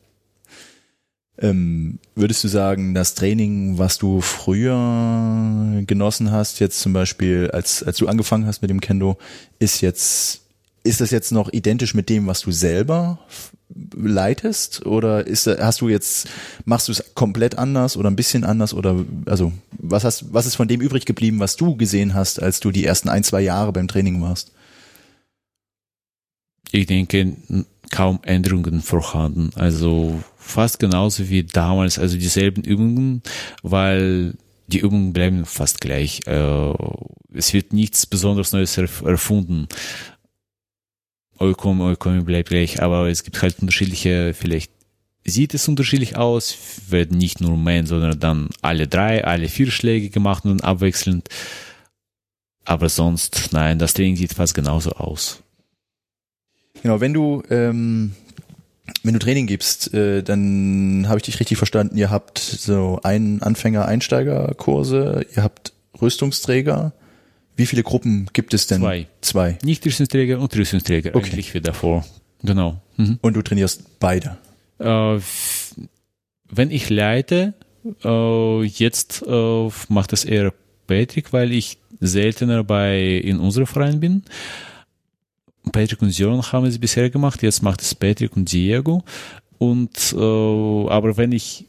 [1.37, 7.83] Ähm, würdest du sagen, das Training, was du früher genossen hast, jetzt zum Beispiel, als,
[7.83, 9.19] als du angefangen hast mit dem Kendo,
[9.59, 10.41] ist jetzt,
[10.83, 13.19] ist das jetzt noch identisch mit dem, was du selber
[13.69, 14.85] leitest?
[14.85, 16.29] Oder ist hast du jetzt
[16.65, 18.73] machst du es komplett anders oder ein bisschen anders?
[18.73, 22.59] Oder also was hast was ist von dem übrig geblieben was du gesehen hast als
[22.59, 24.51] du die ersten ein zwei Jahre beim Training warst?
[26.71, 27.35] Ich denke
[27.91, 29.51] kaum Änderungen vorhanden.
[29.55, 33.21] Also fast genauso wie damals also dieselben Übungen
[33.63, 34.35] weil
[34.67, 36.21] die Übungen bleiben fast gleich.
[36.27, 36.73] Äh,
[37.33, 39.67] es wird nichts besonders Neues erfunden
[41.39, 44.71] Eukom, Eukom bleibt gleich, aber es gibt halt unterschiedliche, vielleicht
[45.23, 46.57] sieht es unterschiedlich aus,
[46.89, 51.27] werden nicht nur Man, sondern dann alle drei, alle vier Schläge gemacht und abwechselnd.
[52.65, 55.43] Aber sonst, nein, das Training sieht fast genauso aus.
[56.81, 58.13] Genau, wenn du ähm,
[59.03, 61.97] wenn du Training gibst, äh, dann habe ich dich richtig verstanden.
[61.97, 66.93] Ihr habt so einen Anfänger-Einsteiger-Kurse, ihr habt Rüstungsträger
[67.57, 68.79] wie viele Gruppen gibt es denn?
[68.79, 69.07] Zwei.
[69.21, 69.57] Zwei.
[69.63, 71.25] Nicht Rüstungsträger und Rüstungsträger okay.
[71.27, 72.05] eigentlich wie davor.
[72.43, 72.79] Genau.
[72.97, 73.17] Mhm.
[73.21, 74.37] Und du trainierst beide?
[74.79, 75.19] Äh,
[76.49, 77.55] wenn ich leite,
[78.03, 80.53] äh, jetzt äh, macht es eher
[80.85, 84.23] Patrick, weil ich seltener bei in unserem Verein bin.
[85.71, 89.03] Patrick und Sion haben es bisher gemacht, jetzt macht es Patrick und Diego.
[89.57, 91.65] Und äh, aber wenn ich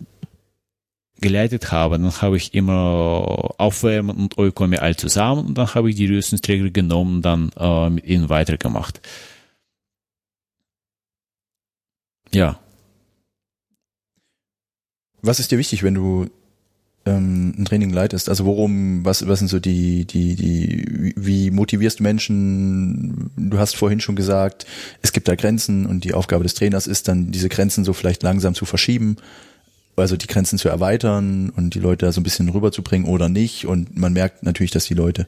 [1.21, 5.97] geleitet habe, dann habe ich immer Aufwärmen und Eukomi all zusammen und dann habe ich
[5.97, 9.01] die Rüstungsträger genommen und dann äh, mit ihnen weitergemacht.
[12.33, 12.59] Ja.
[15.23, 16.31] Was ist dir wichtig, wenn du
[17.05, 18.29] ähm, ein Training leitest?
[18.29, 23.31] Also worum, was, was sind so die, die, die, wie motivierst du Menschen?
[23.37, 24.67] Du hast vorhin schon gesagt,
[25.03, 28.23] es gibt da Grenzen und die Aufgabe des Trainers ist dann, diese Grenzen so vielleicht
[28.23, 29.17] langsam zu verschieben
[29.99, 33.67] also die Grenzen zu erweitern und die Leute da so ein bisschen rüberzubringen oder nicht.
[33.67, 35.27] Und man merkt natürlich, dass die Leute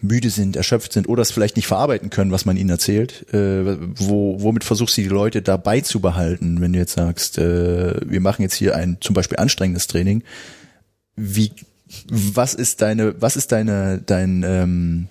[0.00, 3.32] müde sind, erschöpft sind oder es vielleicht nicht verarbeiten können, was man ihnen erzählt.
[3.32, 8.00] Äh, wo, womit versuchst du die Leute dabei zu behalten, wenn du jetzt sagst, äh,
[8.04, 10.22] wir machen jetzt hier ein zum Beispiel anstrengendes Training.
[11.16, 11.52] Wie,
[12.08, 15.08] was ist deine, was ist deine, dein, ähm,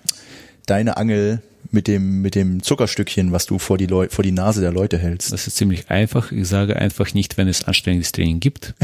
[0.66, 4.60] deine Angel mit dem, mit dem Zuckerstückchen, was du vor die, Leu vor die Nase
[4.60, 5.32] der Leute hältst?
[5.32, 6.32] Das ist ziemlich einfach.
[6.32, 8.74] Ich sage einfach nicht, wenn es anstrengendes Training gibt.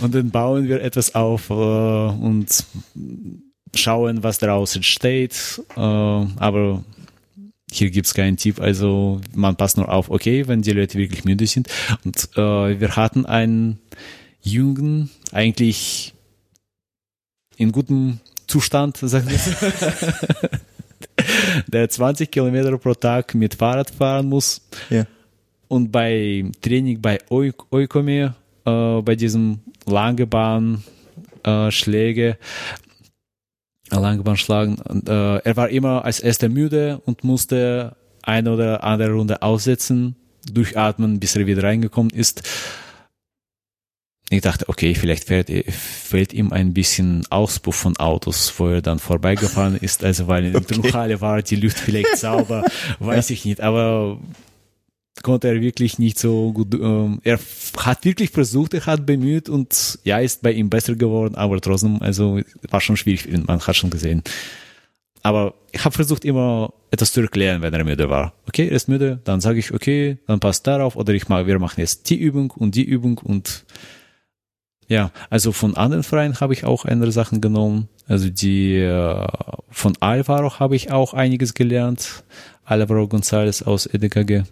[0.00, 2.64] und dann bauen wir etwas auf äh, und
[3.74, 5.62] schauen, was daraus entsteht.
[5.76, 6.84] Äh, aber
[7.70, 11.46] hier gibt's keinen Tipp, also man passt nur auf, okay, wenn die Leute wirklich müde
[11.46, 11.68] sind.
[12.04, 13.78] Und äh, wir hatten einen
[14.40, 16.14] Jungen, eigentlich
[17.56, 19.38] in gutem Zustand, sagen wir
[21.66, 24.60] der 20 Kilometer pro Tag mit Fahrrad fahren muss.
[24.90, 25.06] Ja.
[25.68, 30.84] Und bei Training bei Oikome, äh, bei diesem Langebahn
[31.42, 32.38] äh, Schläge,
[33.90, 39.12] Langebahn schlagen, und, äh, er war immer als erster müde und musste eine oder andere
[39.12, 40.16] Runde aussetzen,
[40.52, 42.42] durchatmen, bis er wieder reingekommen ist
[44.28, 48.98] ich dachte, okay, vielleicht fällt, fällt ihm ein bisschen Auspuff von Autos, wo er dann
[48.98, 50.66] vorbeigefahren ist, also weil in der.
[50.66, 52.64] Turnhalle war die Luft vielleicht sauber,
[52.98, 54.18] weiß ich nicht, aber
[55.22, 57.38] konnte er wirklich nicht so gut, ähm, er
[57.78, 62.02] hat wirklich versucht, er hat bemüht und ja, ist bei ihm besser geworden, aber trotzdem,
[62.02, 64.22] also war schon schwierig, man hat schon gesehen.
[65.22, 68.32] Aber ich habe versucht immer etwas zu erklären, wenn er müde war.
[68.46, 71.58] Okay, er ist müde, dann sage ich, okay, dann passt darauf oder ich mag, wir
[71.58, 73.64] machen jetzt die Übung und die Übung und
[74.88, 77.88] ja, also von anderen Vereinen habe ich auch andere Sachen genommen.
[78.06, 79.26] Also die äh,
[79.70, 82.24] von Alvaro habe ich auch einiges gelernt.
[82.64, 84.44] Alvaro González aus EDKG.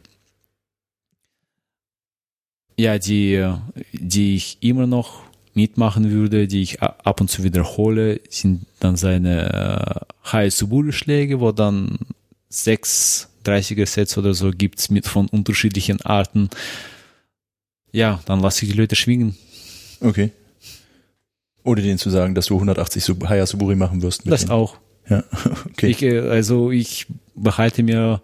[2.77, 3.55] Ja, die,
[3.93, 5.23] die ich immer noch
[5.55, 11.99] mitmachen würde, die ich ab und zu wiederhole, sind dann seine äh, High-Subul-Schläge, wo dann
[12.49, 16.51] sechs 30er Sets oder so gibt's mit von unterschiedlichen Arten.
[17.93, 19.37] Ja, dann lasse ich die Leute schwingen.
[20.01, 20.31] Okay.
[21.63, 24.23] Oder denen zu sagen, dass du 180 Sub Haya Suburi machen wirst.
[24.31, 24.53] das denen.
[24.53, 24.77] auch.
[25.09, 25.25] Ja,
[25.67, 25.89] okay.
[25.89, 28.21] Ich, äh, also ich behalte mir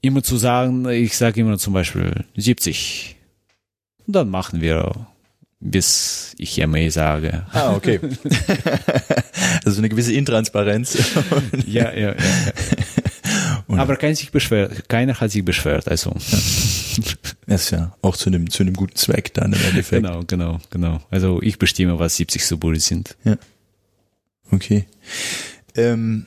[0.00, 3.16] immer zu sagen, ich sage immer zum Beispiel 70.
[4.06, 5.06] Und dann machen wir,
[5.60, 7.46] bis ich MA sage.
[7.52, 8.00] Ah, okay.
[9.64, 10.98] also eine gewisse Intransparenz.
[11.66, 12.14] ja, ja, ja.
[13.68, 13.76] ja.
[13.76, 16.10] Aber keiner sich beschwert, keiner hat sich beschwert, also.
[16.10, 16.38] Ja.
[16.96, 17.16] Das
[17.64, 20.02] ist ja auch zu einem, zu einem guten Zweck dann im Endeffekt.
[20.02, 21.00] Genau, genau, genau.
[21.10, 23.16] Also ich bestimme, was 70 Suburi sind.
[23.24, 23.36] Ja.
[24.50, 24.86] Okay.
[25.74, 26.26] Ähm,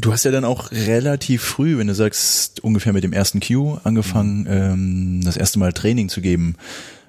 [0.00, 3.78] du hast ja dann auch relativ früh, wenn du sagst, ungefähr mit dem ersten Q
[3.84, 6.56] angefangen, ähm, das erste Mal Training zu geben.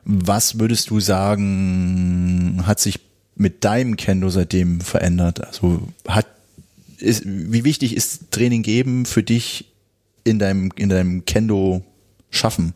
[0.03, 2.99] Was würdest du sagen, hat sich
[3.35, 5.45] mit deinem Kendo seitdem verändert?
[5.45, 6.27] Also hat
[6.99, 9.65] ist, wie wichtig ist Training geben für dich
[10.23, 11.83] in deinem in deinem Kendo
[12.29, 12.73] schaffen?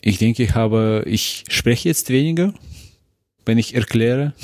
[0.00, 2.54] Ich denke, ich habe, ich spreche jetzt weniger,
[3.44, 4.34] wenn ich erkläre.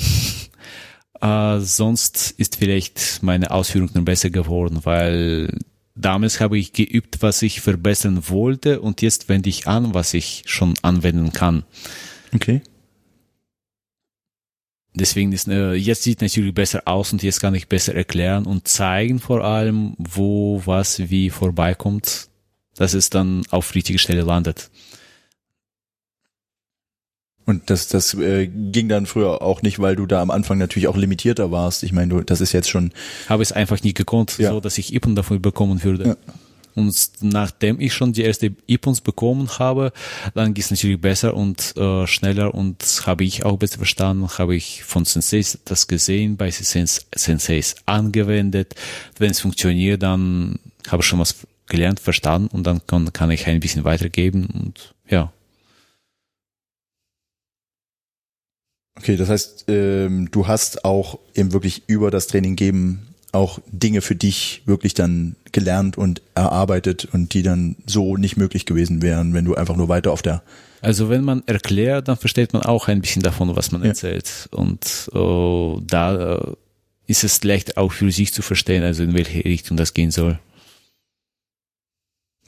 [1.21, 5.57] äh, sonst ist vielleicht meine Ausführung dann besser geworden, weil
[5.95, 10.43] damals habe ich geübt, was ich verbessern wollte und jetzt wende ich an, was ich
[10.47, 11.63] schon anwenden kann.
[12.33, 12.61] Okay.
[14.95, 18.67] Deswegen ist äh, jetzt sieht natürlich besser aus und jetzt kann ich besser erklären und
[18.67, 22.29] zeigen vor allem, wo was wie vorbeikommt,
[22.75, 24.69] dass es dann auf richtige Stelle landet.
[27.45, 30.87] Und das, das äh, ging dann früher auch nicht, weil du da am Anfang natürlich
[30.87, 31.83] auch limitierter warst.
[31.83, 32.93] Ich meine, du, das ist jetzt schon.
[33.27, 34.51] Habe es einfach nie gekonnt, ja.
[34.51, 36.07] so dass ich Ippen davon bekommen würde.
[36.07, 36.15] Ja.
[36.75, 39.91] Und nachdem ich schon die erste Ipons bekommen habe,
[40.33, 44.55] dann geht es natürlich besser und äh, schneller und habe ich auch besser verstanden, habe
[44.55, 48.75] ich von Senseis das gesehen, bei Senseis angewendet.
[49.17, 51.35] Wenn es funktioniert, dann habe ich schon was
[51.67, 55.31] gelernt, verstanden und dann kann, kann ich ein bisschen weitergeben und ja.
[58.95, 64.01] Okay, das heißt, ähm, du hast auch eben wirklich über das Training geben auch Dinge
[64.01, 69.33] für dich wirklich dann gelernt und erarbeitet und die dann so nicht möglich gewesen wären,
[69.33, 70.43] wenn du einfach nur weiter auf der
[70.83, 73.87] also wenn man erklärt, dann versteht man auch ein bisschen davon, was man ja.
[73.87, 74.49] erzählt.
[74.51, 76.53] Und oh, da äh,
[77.07, 80.39] ist es leicht auch für sich zu verstehen, also in welche Richtung das gehen soll.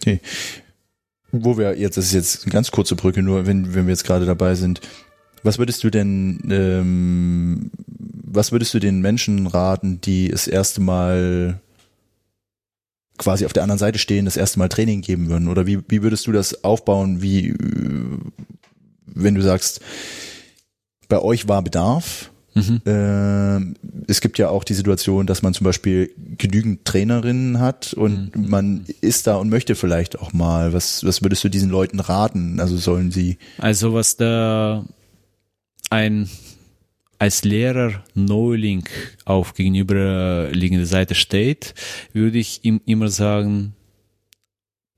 [0.01, 0.19] Okay.
[1.31, 4.03] Wo wir jetzt, das ist jetzt eine ganz kurze Brücke, nur wenn, wenn wir jetzt
[4.03, 4.81] gerade dabei sind,
[5.45, 7.71] was würdest du denn, ähm,
[8.23, 11.59] was würdest du den Menschen raten, die das erste Mal
[13.17, 15.47] quasi auf der anderen Seite stehen, das erste Mal Training geben würden?
[15.47, 17.55] Oder wie, wie würdest du das aufbauen, wie, äh,
[19.05, 19.81] wenn du sagst,
[21.07, 22.81] bei euch war Bedarf, Mhm.
[22.85, 23.75] Äh,
[24.07, 28.49] es gibt ja auch die Situation, dass man zum Beispiel genügend Trainerinnen hat und mhm.
[28.49, 30.71] man ist da und möchte vielleicht auch mal.
[30.71, 32.61] Was, was würdest du diesen Leuten raten?
[32.61, 33.37] Also sollen sie?
[33.57, 34.85] Also was da
[35.95, 36.29] ein
[37.19, 38.83] als Lehrer Neuling
[39.23, 41.73] auf gegenüberliegender Seite steht,
[42.11, 43.73] würde ich ihm immer sagen,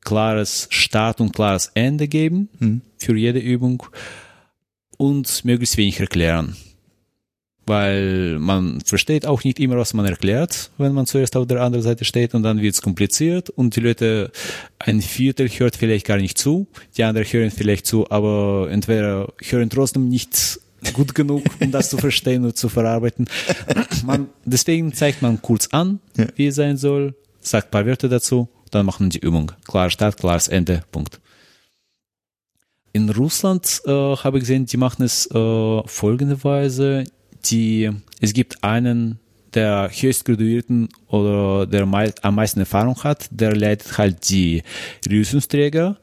[0.04, 2.82] klares Start und klares Ende geben mhm.
[2.98, 3.84] für jede Übung
[4.98, 6.56] und möglichst wenig erklären
[7.68, 11.84] weil man versteht auch nicht immer, was man erklärt, wenn man zuerst auf der anderen
[11.84, 14.32] Seite steht und dann wird es kompliziert und die Leute,
[14.80, 19.70] ein Viertel hört vielleicht gar nicht zu, die anderen hören vielleicht zu, aber entweder hören
[19.70, 20.62] trotzdem nicht
[20.94, 23.28] gut genug, um das zu verstehen und zu verarbeiten.
[24.06, 26.28] Man, deswegen zeigt man kurz an, ja.
[26.36, 29.52] wie es sein soll, sagt ein paar Wörter dazu, dann machen die Übung.
[29.68, 31.20] Klar Start, klares Ende, Punkt.
[32.94, 37.06] In Russland äh, habe ich gesehen, die machen es äh, folgende Weise
[37.46, 39.20] die, es gibt einen,
[39.54, 44.62] der höchst graduierten oder der mei am meisten Erfahrung hat, der leitet halt die
[45.10, 45.98] Rüstungsträger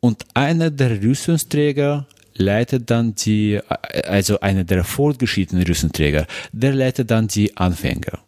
[0.00, 3.60] und einer der Rüstungsträger leitet dann die,
[4.04, 8.20] also einer der fortgeschrittenen Rüstungsträger, der leitet dann die Anfänger.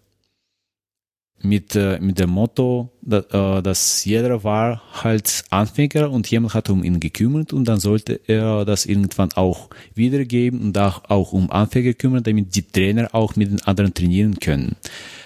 [1.42, 6.70] Mit, äh, mit dem Motto, dass, äh, dass jeder war halt Anfänger und jemand hat
[6.70, 11.50] um ihn gekümmert und dann sollte er das irgendwann auch wiedergeben und auch, auch um
[11.50, 14.76] Anfänger kümmern, damit die Trainer auch mit den anderen trainieren können,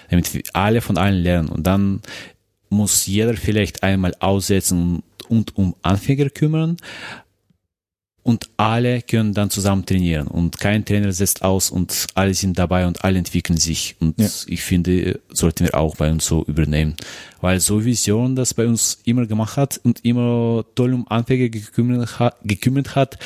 [0.09, 1.47] damit alle von allen lernen.
[1.47, 2.01] Und dann
[2.69, 6.75] muss jeder vielleicht einmal aussetzen und um Anfänger kümmern,
[8.23, 12.85] und alle können dann zusammen trainieren und kein Trainer setzt aus und alle sind dabei
[12.85, 14.27] und alle entwickeln sich und ja.
[14.47, 16.95] ich finde, sollten wir auch bei uns so übernehmen,
[17.41, 22.19] weil so Vision das bei uns immer gemacht hat und immer toll um Anfänger gekümmert
[22.19, 23.17] hat, gekümmert hat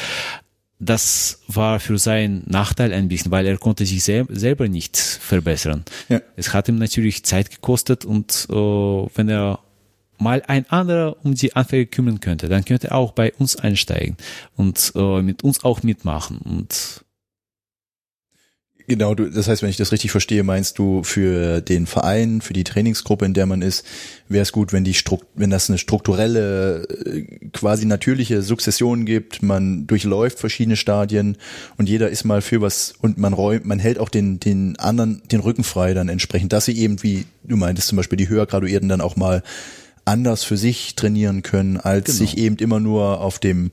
[0.86, 5.84] das war für seinen Nachteil ein bisschen, weil er konnte sich sel selber nicht verbessern.
[6.10, 6.22] Ja.
[6.36, 9.60] Es hat ihm natürlich Zeit gekostet und äh, wenn er
[10.24, 14.18] mal ein anderer um die Anfänger kümmern könnte, dann könnte er auch bei uns einsteigen
[14.56, 17.04] und äh, mit uns auch mitmachen und
[18.86, 22.52] Genau, du, das heißt, wenn ich das richtig verstehe, meinst du für den Verein, für
[22.52, 23.86] die Trainingsgruppe, in der man ist,
[24.28, 29.42] wäre es gut, wenn die Strukt, wenn das eine strukturelle, äh, quasi natürliche Sukzession gibt,
[29.42, 31.38] man durchläuft verschiedene Stadien
[31.78, 35.22] und jeder ist mal für was und man räumt, man hält auch den, den anderen
[35.32, 38.46] den Rücken frei dann entsprechend, dass sie eben, wie du meintest, zum Beispiel die höher
[38.46, 39.44] graduierten dann auch mal
[40.06, 42.18] anders für sich trainieren können, als genau.
[42.18, 43.72] sich eben immer nur auf dem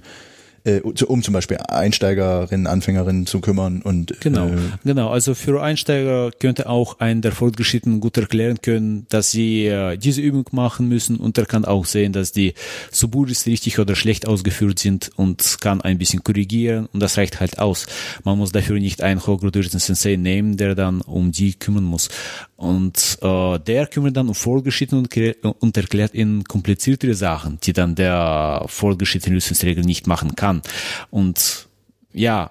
[0.65, 5.09] äh, um zum Beispiel Einsteigerinnen, Anfängerinnen zu kümmern und genau, äh, genau.
[5.09, 10.21] Also für Einsteiger könnte auch ein der Fortgeschrittenen gut erklären können, dass sie äh, diese
[10.21, 12.55] Übung machen müssen und er kann auch sehen, dass die
[12.91, 17.59] Suburis richtig oder schlecht ausgeführt sind und kann ein bisschen korrigieren und das reicht halt
[17.59, 17.87] aus.
[18.25, 22.09] Man muss dafür nicht einen hochgraduierten Sensei nehmen, der dann um die kümmern muss.
[22.57, 27.95] Und äh, der kümmert dann um Fortgeschrittene und, und erklärt ihnen kompliziertere Sachen, die dann
[27.95, 30.62] der fortgeschrittene Lösungsregel nicht machen kann kann.
[31.11, 31.68] Und
[32.12, 32.51] ja,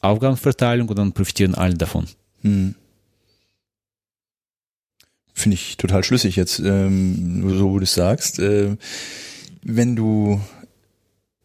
[0.00, 2.06] Aufgabenverteilung und dann profitieren alle davon.
[2.42, 2.74] Hm.
[5.34, 8.40] Finde ich total schlüssig jetzt, ähm, so wie du es sagst.
[8.40, 8.76] Äh,
[9.62, 10.40] wenn du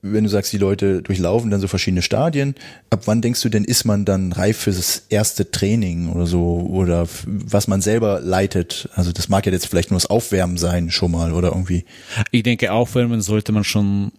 [0.05, 2.55] wenn du sagst, die Leute durchlaufen dann so verschiedene Stadien,
[2.89, 6.67] ab wann denkst du denn, ist man dann reif für das erste Training oder so
[6.69, 8.89] oder was man selber leitet?
[8.95, 11.85] Also das mag ja jetzt vielleicht nur das Aufwärmen sein schon mal oder irgendwie.
[12.31, 14.11] Ich denke, aufwärmen sollte man schon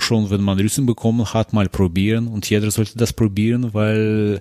[0.00, 4.40] schon, wenn man Rüstung bekommen hat, mal probieren und jeder sollte das probieren, weil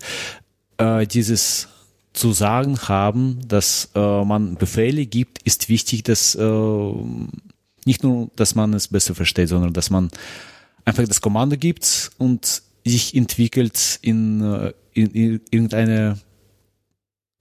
[0.78, 1.68] äh, dieses
[2.14, 6.94] zu sagen haben, dass äh, man Befehle gibt, ist wichtig, dass äh,
[7.86, 10.10] nicht nur, dass man es besser versteht, sondern dass man
[10.86, 16.20] einfach das Kommando gibt und sich entwickelt in, äh, in, in irgendeine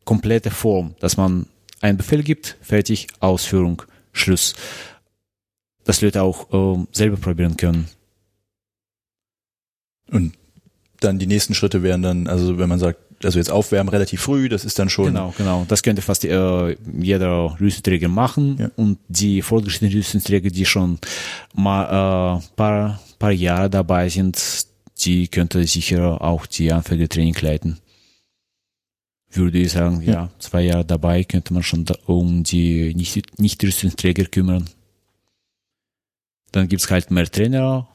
[0.04, 1.46] komplette Form, dass man
[1.80, 4.54] einen Befehl gibt, fertig, Ausführung, Schluss.
[5.84, 7.88] Dass Leute auch äh, selber probieren können.
[10.10, 10.34] Und
[11.00, 14.48] dann die nächsten Schritte wären dann, also wenn man sagt, also jetzt aufwärmen relativ früh,
[14.48, 15.06] das ist dann schon.
[15.06, 15.64] Genau, genau.
[15.68, 18.56] Das könnte fast äh, jeder Rüstenträger machen.
[18.58, 18.70] Ja.
[18.76, 20.98] Und die fortgeschrittenen Rüstenträger, die schon
[21.54, 24.66] mal äh, paar, paar Jahre dabei sind,
[25.00, 27.78] die könnte sicher auch die Anfängertraining leiten.
[29.30, 30.12] Würde ich sagen, ja.
[30.12, 34.68] ja, zwei Jahre dabei könnte man schon um die nicht, nicht Rüstungsträger kümmern.
[36.52, 37.88] Dann gibt's halt mehr Trainer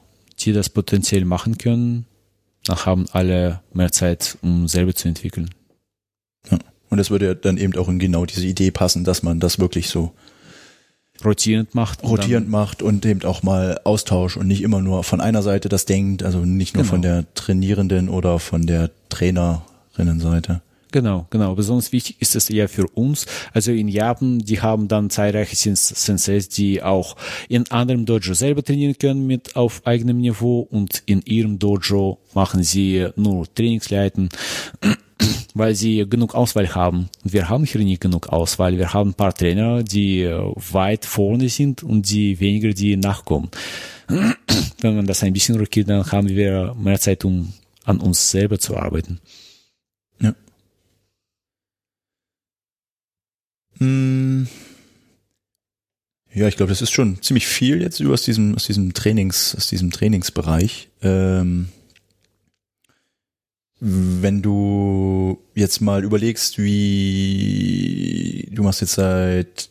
[0.44, 2.06] die das potenziell machen können,
[2.64, 5.50] dann haben alle mehr Zeit, um selber zu entwickeln.
[6.50, 6.58] Ja.
[6.90, 9.58] Und das würde ja dann eben auch in genau diese Idee passen, dass man das
[9.58, 10.12] wirklich so
[11.24, 12.02] rotierend macht.
[12.02, 15.84] Rotierend macht und eben auch mal Austausch und nicht immer nur von einer Seite das
[15.84, 16.90] denkt, also nicht nur Genau.
[16.90, 20.60] von der Trainierenden oder von der Trainerinnenseite.
[20.94, 21.56] Genau, genau.
[21.56, 23.26] Besonders wichtig ist es eher für uns.
[23.52, 27.16] Also in Japan, die haben dann zahlreiche Sens- Senseis, die auch
[27.48, 32.62] in anderem Dojo selber trainieren können mit auf eigenem Niveau und in ihrem Dojo machen
[32.62, 34.28] sie nur Trainingsleiten,
[35.54, 37.08] weil sie genug Auswahl haben.
[37.24, 38.78] Wir haben hier nicht genug Auswahl.
[38.78, 43.48] Wir haben ein paar Trainer, die äh, weit vorne sind und die weniger, die nachkommen.
[44.80, 47.52] Wenn man das ein bisschen rückt, dann haben wir mehr Zeit, um
[47.84, 49.18] an uns selber zu arbeiten.
[53.78, 54.44] Mm.
[56.32, 59.54] Ja, ich glaube, das ist schon ziemlich viel jetzt über aus diesem, aus diesem Trainings,
[59.56, 60.88] aus diesem Trainingsbereich.
[61.00, 61.68] Ähm,
[63.80, 69.68] wenn du jetzt mal überlegst, wie du machst jetzt seit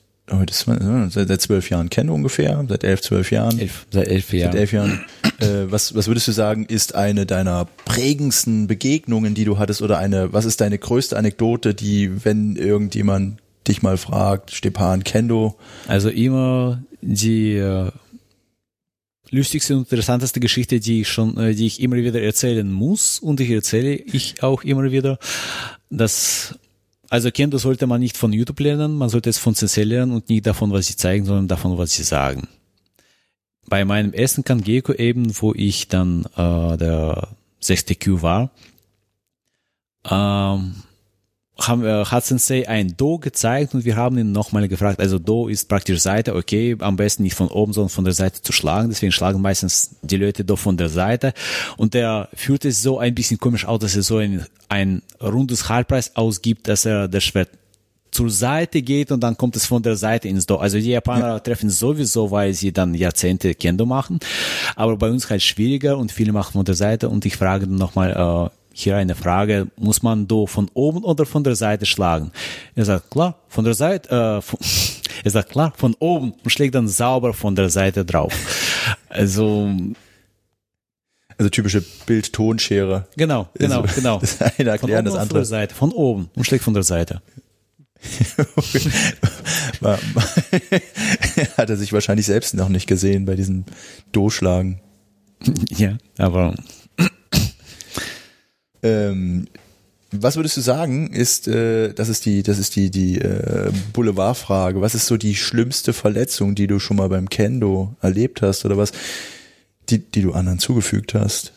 [0.65, 3.59] man- seit, seit zwölf Jahren Kendo ungefähr, seit elf, zwölf Jahren.
[3.59, 4.51] Elf, seit elf Jahren.
[4.51, 5.05] Seit elf Jahren.
[5.39, 9.97] Äh, was, was würdest du sagen, ist eine deiner prägendsten Begegnungen, die du hattest, oder
[9.97, 15.55] eine, was ist deine größte Anekdote, die, wenn irgendjemand dich mal fragt, Stepan Kendo,
[15.87, 17.91] Also immer die äh,
[19.29, 23.39] lustigste und interessanteste Geschichte, die ich schon, äh, die ich immer wieder erzählen muss und
[23.39, 25.17] ich erzähle ich auch immer wieder,
[25.89, 26.57] dass
[27.09, 30.29] also Kendo sollte man nicht von YouTube lernen, man sollte es von CC lernen und
[30.29, 32.47] nicht davon, was sie zeigen, sondern davon, was sie sagen.
[33.67, 38.51] Bei meinem ersten Kangeko eben, wo ich dann äh, der sechste Q war,
[40.09, 40.75] ähm,
[41.67, 44.99] haben, äh, hat Sensei ein Do gezeigt und wir haben ihn nochmal gefragt.
[44.99, 48.41] Also Do ist praktisch Seite, okay, am besten nicht von oben, sondern von der Seite
[48.41, 48.89] zu schlagen.
[48.89, 51.33] Deswegen schlagen meistens die Leute Do von der Seite.
[51.77, 55.69] Und der fühlt es so ein bisschen komisch aus, dass er so ein, ein rundes
[55.69, 57.49] Halbpreis ausgibt, dass er das Schwert
[58.13, 60.57] zur Seite geht und dann kommt es von der Seite ins Do.
[60.57, 64.19] Also die Japaner treffen sowieso, weil sie dann Jahrzehnte Kendo machen.
[64.75, 67.77] Aber bei uns halt schwieriger und viele machen von der Seite und ich frage dann
[67.77, 72.31] nochmal, äh, hier eine Frage, muss man Do von oben oder von der Seite schlagen?
[72.75, 74.59] Er sagt, klar, von der Seite, äh, von,
[75.23, 78.33] er sagt, klar, von oben und schlägt dann sauber von der Seite drauf.
[79.07, 79.71] Also,
[81.37, 83.07] also typische Bild-Tonschere.
[83.15, 84.19] genau, genau, Also, genau.
[84.19, 85.45] Das eine erklären, das oder von der andere.
[85.45, 87.21] Seite, von oben und schlägt von der Seite.
[91.57, 93.65] Hat er sich wahrscheinlich selbst noch nicht gesehen bei diesem
[94.11, 94.81] Do-Schlagen.
[95.69, 96.55] Ja, aber
[98.83, 99.47] Ähm,
[100.11, 104.79] was würdest du sagen, ist, äh, das ist die, das ist die, die äh, Boulevardfrage.
[104.79, 108.77] Was ist so die schlimmste Verletzung, die du schon mal beim Kendo erlebt hast oder
[108.77, 108.91] was,
[109.89, 111.53] die, die du anderen zugefügt hast?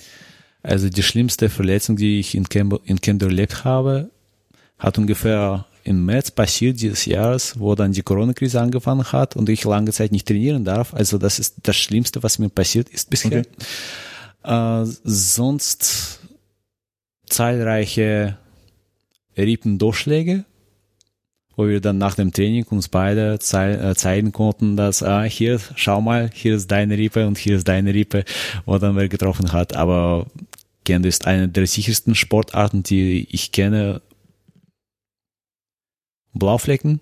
[0.63, 4.11] Also die schlimmste Verletzung, die ich in Kendo, in Kendo erlebt habe,
[4.79, 9.65] hat ungefähr im März passiert dieses Jahres, wo dann die Corona-Krise angefangen hat und ich
[9.65, 10.95] lange Zeit nicht trainieren darf.
[10.95, 13.45] Also das ist das Schlimmste, was mir passiert ist bisher.
[14.43, 16.21] Äh, sonst
[17.27, 18.39] zahlreiche
[19.37, 20.45] Rippendurchschläge,
[21.57, 25.61] wo wir dann nach dem Training uns beide zei äh, zeigen konnten, dass ah, hier,
[25.75, 28.25] schau mal, hier ist deine Rippe und hier ist deine Rippe,
[28.65, 29.75] wo dann wer getroffen hat.
[29.75, 30.27] Aber
[30.85, 34.03] Kendo ist eine der sichersten Sportarten, die ich kenne.
[36.33, 37.01] Blauflecken.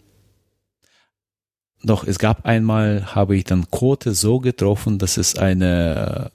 [1.83, 6.31] Doch es gab einmal, habe ich dann Kote so getroffen, dass es eine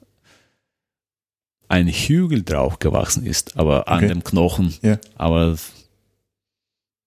[1.70, 4.08] ein Hügel drauf gewachsen ist, aber an Okay.
[4.08, 4.74] dem Knochen.
[4.82, 4.98] Ja.
[5.16, 5.56] Aber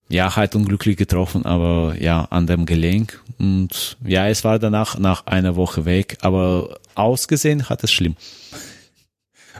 [0.08, 3.22] ja, halt unglücklich getroffen, aber ja, an dem Gelenk.
[3.38, 8.16] Und ja, es war danach nach einer Woche weg, aber ausgesehen hat es schlimm.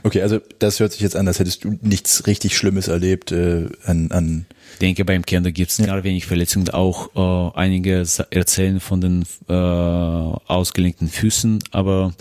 [0.03, 3.69] Okay, also das hört sich jetzt an, als hättest du nichts richtig Schlimmes erlebt äh,
[3.85, 6.69] an, an Ich denke, beim Kendo gibt es gar wenig Verletzungen.
[6.69, 12.13] Auch äh, einige erzählen von den äh, ausgelenkten Füßen, aber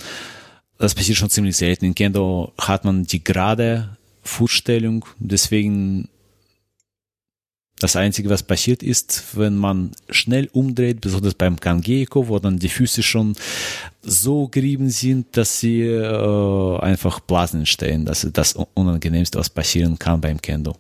[0.79, 1.85] das passiert schon ziemlich selten.
[1.85, 6.09] In Kendo hat man die gerade Fußstellung, deswegen
[7.79, 12.69] das Einzige, was passiert ist, wenn man schnell umdreht, besonders beim Kangeko, wo dann die
[12.69, 13.35] Füße schon
[14.01, 18.05] so gerieben sind, dass sie äh, einfach Blasen entstehen.
[18.07, 20.77] Das ist das Unangenehmste, was passieren kann beim Kendo.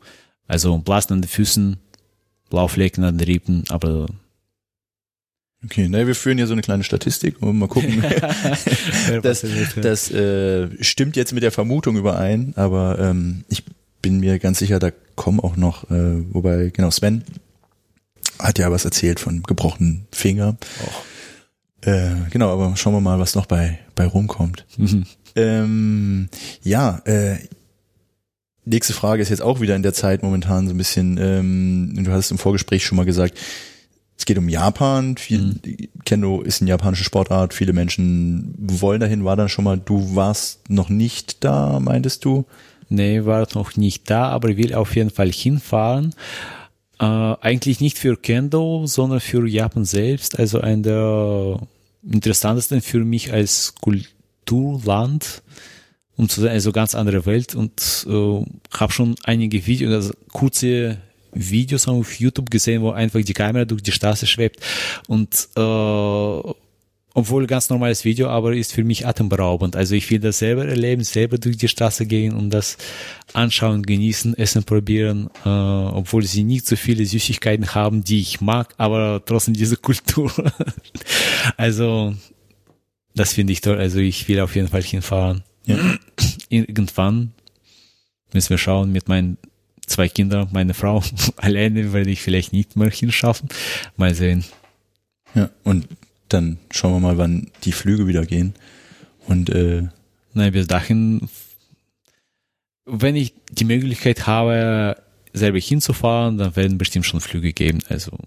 [0.46, 1.76] Also Blasen an den Füßen,
[2.48, 4.06] Blauflecken an den Rippen, aber
[5.64, 8.02] Okay, ne, wir führen hier so eine kleine Statistik und mal gucken.
[9.22, 9.46] das
[9.80, 13.64] das äh, stimmt jetzt mit der Vermutung überein, aber ähm, ich
[14.02, 17.24] bin mir ganz sicher, da kommen auch noch, äh, wobei, genau, Sven
[18.38, 20.56] hat ja was erzählt von gebrochenen Finger.
[21.80, 24.66] Äh, genau, aber schauen wir mal, was noch bei, bei rumkommt.
[24.76, 25.06] Mhm.
[25.36, 26.28] Ähm,
[26.62, 27.36] ja, äh,
[28.64, 32.12] nächste Frage ist jetzt auch wieder in der Zeit momentan so ein bisschen, ähm, du
[32.12, 33.38] hast im Vorgespräch schon mal gesagt,
[34.16, 35.16] es geht um Japan.
[35.16, 35.88] Viel, Mhm.
[36.04, 37.54] Kendo ist eine japanische Sportart.
[37.54, 39.24] Viele Menschen wollen dahin.
[39.24, 39.78] War dann schon mal.
[39.78, 42.44] Du warst noch nicht da, meintest du?
[42.88, 46.14] Nee, war noch nicht da, aber ich will auf jeden Fall hinfahren.
[47.00, 50.38] Äh, eigentlich nicht für Kendo, sondern für Japan selbst.
[50.38, 51.60] Also ein der
[52.08, 55.42] interessantesten für mich als Kulturland,
[56.16, 58.44] um zu sagen, also ganz andere Welt und äh,
[58.78, 60.98] habe schon einige Videos, also kurze
[61.34, 64.60] Videos auf YouTube gesehen, wo einfach die Kamera durch die Straße schwebt
[65.08, 66.54] und äh,
[67.16, 69.76] obwohl ganz normales Video, aber ist für mich atemberaubend.
[69.76, 72.76] Also ich will das selber erleben, selber durch die Straße gehen und das
[73.32, 78.74] anschauen, genießen, essen, probieren, äh, obwohl sie nicht so viele Süßigkeiten haben, die ich mag,
[78.78, 80.32] aber trotzdem diese Kultur.
[81.56, 82.14] also
[83.14, 83.78] das finde ich toll.
[83.78, 85.44] Also ich will auf jeden Fall hinfahren.
[85.66, 85.78] Ja.
[86.48, 87.32] Irgendwann
[88.32, 89.38] müssen wir schauen mit meinen
[89.86, 91.02] zwei Kindern, meine Frau
[91.36, 93.48] alleine werde ich vielleicht nicht mehr hinschaffen.
[93.96, 94.44] Mal sehen.
[95.34, 95.50] Ja.
[95.62, 95.88] Und
[96.28, 98.54] dann schauen wir mal, wann die Flüge wieder gehen.
[99.26, 99.88] Und äh,
[100.34, 101.28] Nein, bis dahin,
[102.84, 105.00] wenn ich die Möglichkeit habe,
[105.32, 107.78] selber hinzufahren, dann werden bestimmt schon Flüge geben.
[107.88, 108.18] Also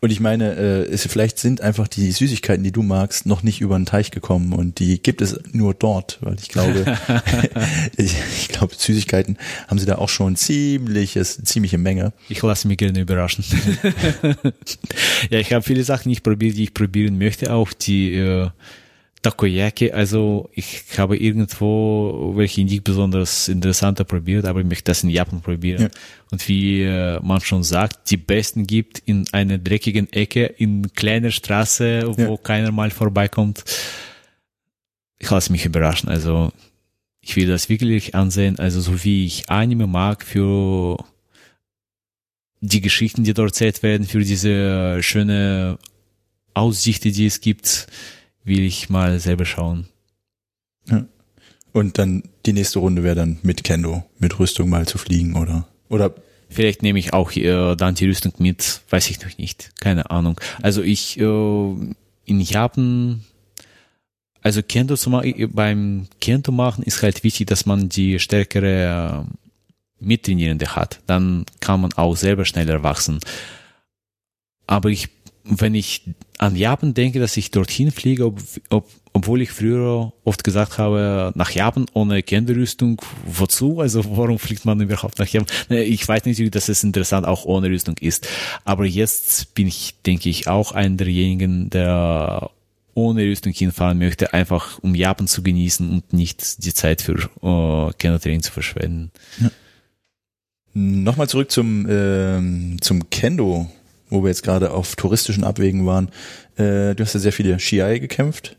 [0.00, 3.60] und ich meine, äh, es, vielleicht sind einfach die Süßigkeiten, die du magst, noch nicht
[3.60, 6.84] über den Teich gekommen und die gibt es nur dort, weil ich glaube,
[7.96, 12.12] ich, ich glaube, Süßigkeiten haben sie da auch schon ziemliches, ziemliche Menge.
[12.28, 13.44] ich lasse mich gerne überraschen.
[15.30, 17.52] ja, ich habe viele Sachen nicht probiert, die ich probieren möchte.
[17.52, 18.50] Auch die äh,
[19.24, 19.90] Takoyaki.
[19.90, 25.40] Also ich habe irgendwo welche nicht besonders interessanter probiert, aber ich möchte das in Japan
[25.40, 25.82] probieren.
[25.84, 25.88] Ja.
[26.30, 31.30] Und wie äh, man schon sagt, die besten gibt in einer dreckigen Ecke, in kleiner
[31.30, 32.36] Straße, wo Ja.
[32.36, 33.64] keiner mal vorbeikommt.
[35.18, 36.10] Ich lasse mich überraschen.
[36.10, 36.52] Also
[37.22, 38.58] ich will das wirklich ansehen.
[38.58, 41.02] Also so wie ich Anime mag für
[42.60, 45.78] die Geschichten, die dort erzählt werden, für diese schöne
[46.52, 47.86] Aussichten, die es gibt,
[48.44, 49.88] will ich mal selber schauen.
[51.72, 55.66] Und dann die nächste Runde wäre dann mit Kendo, mit Rüstung mal zu fliegen oder
[55.88, 56.14] oder
[56.54, 60.40] Vielleicht nehme ich auch äh, dann die Rüstung mit, weiß ich noch nicht, keine Ahnung.
[60.62, 61.74] Also ich äh,
[62.26, 63.24] in Japan,
[64.40, 70.04] also Kendo zu machen, beim Kendo machen ist halt wichtig, dass man die stärkere äh,
[70.04, 71.00] Mittrainierende hat.
[71.06, 73.18] Dann kann man auch selber schneller wachsen.
[74.68, 75.08] Aber ich,
[75.44, 76.02] wenn ich
[76.38, 78.40] an Japan denke, dass ich dorthin fliege, ob,
[78.70, 83.80] ob, obwohl ich früher oft gesagt habe, nach Japan ohne Kendo-Rüstung, wozu?
[83.80, 85.48] Also warum fliegt man überhaupt nach Japan?
[85.68, 88.26] Ich weiß natürlich, dass es interessant auch ohne Rüstung ist.
[88.64, 92.50] Aber jetzt bin ich, denke ich, auch einer derjenigen, der
[92.94, 97.92] ohne Rüstung hinfahren möchte, einfach um Japan zu genießen und nicht die Zeit für äh,
[97.98, 99.10] Kendo-Training zu verschwenden.
[100.72, 103.70] Nochmal zurück zum, ähm, zum Kendo,
[104.14, 106.08] wo wir jetzt gerade auf touristischen Abwegen waren.
[106.56, 108.56] Äh, du hast ja sehr viele Shiai gekämpft,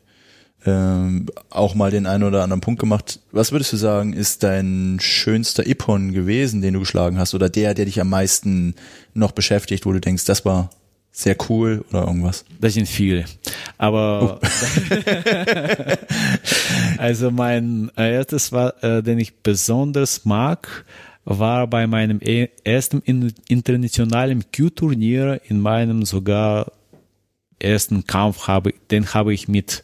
[0.65, 3.19] ähm, auch mal den einen oder anderen Punkt gemacht.
[3.31, 7.73] Was würdest du sagen, ist dein schönster Ippon gewesen, den du geschlagen hast, oder der,
[7.73, 8.75] der dich am meisten
[9.13, 10.69] noch beschäftigt, wo du denkst, das war
[11.11, 12.43] sehr cool oder irgendwas?
[12.59, 13.25] Das sind viele.
[13.77, 14.41] Aber
[16.97, 20.85] also mein äh, erstes war, äh, den ich besonders mag,
[21.25, 26.71] war bei meinem e- ersten in, internationalen Q-Turnier in meinem sogar
[27.59, 29.81] ersten Kampf habe, den habe ich mit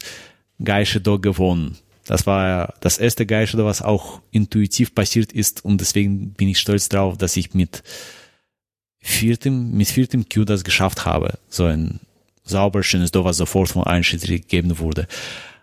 [0.62, 1.76] Gaishido gewonnen.
[2.04, 6.88] Das war das erste Gaishido, was auch intuitiv passiert ist und deswegen bin ich stolz
[6.88, 7.82] drauf, dass ich mit
[8.98, 11.38] viertem, mit viertem Q das geschafft habe.
[11.48, 12.00] So ein
[12.44, 15.06] sauber schönes Do, was sofort von allen Schiedsrichter gegeben wurde.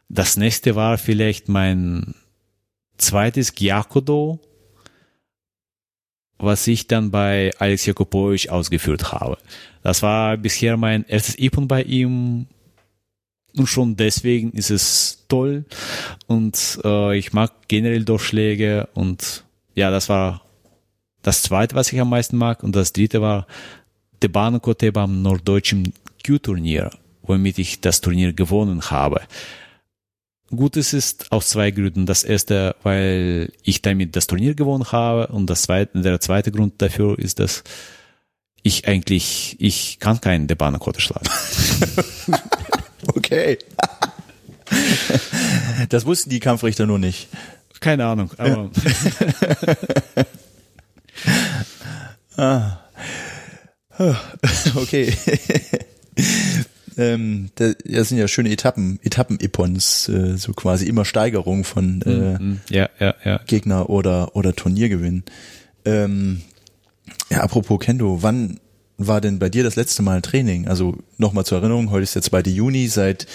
[0.10, 2.16] Das nächste war vielleicht mein
[2.98, 4.40] zweites Gyakudo,
[6.40, 9.38] was ich dann bei Alex Jakubovic ausgeführt habe.
[9.84, 12.48] Das war bisher mein erstes Ippon bei ihm
[13.56, 15.66] und schon deswegen ist es toll
[16.28, 19.44] und äh, ich mag generell Durchschläge und
[19.76, 20.42] ja, das war
[21.22, 23.46] das zweite, was ich am meisten mag und das dritte war
[24.20, 25.94] Tebano Kote beim norddeutschen
[26.26, 26.92] Q-Turnier,
[27.24, 29.22] womit ich das Turnier gewonnen habe.
[30.52, 32.06] Gut, es ist aus zwei Gründen.
[32.06, 36.82] Das erste, weil ich damit das Turnier gewonnen habe und das zweite, der zweite Grund
[36.82, 37.64] dafür ist, dass
[38.64, 41.30] ich eigentlich, ich kann keinen Debana-Kote schlagen.
[43.16, 43.58] Okay.
[45.88, 47.28] das wussten die Kampfrichter nur nicht.
[47.80, 48.70] Keine Ahnung, aber
[54.76, 55.14] Okay.
[57.00, 62.38] Ähm, da- das sind ja schöne Etappen, Etappen-Ippons, äh, so quasi immer Steigerung von äh,
[62.38, 63.40] mm, ja, ja, ja.
[63.48, 65.24] Gegner oder oder Turniergewinn.
[65.86, 66.42] Ähm,
[67.32, 68.60] ja, apropos Kendo, wann
[69.02, 70.68] war denn bei dir das letzte Mal Training?
[70.68, 72.42] Also nochmal zur Erinnerung, heute ist der 2.
[72.52, 73.28] Juni, seit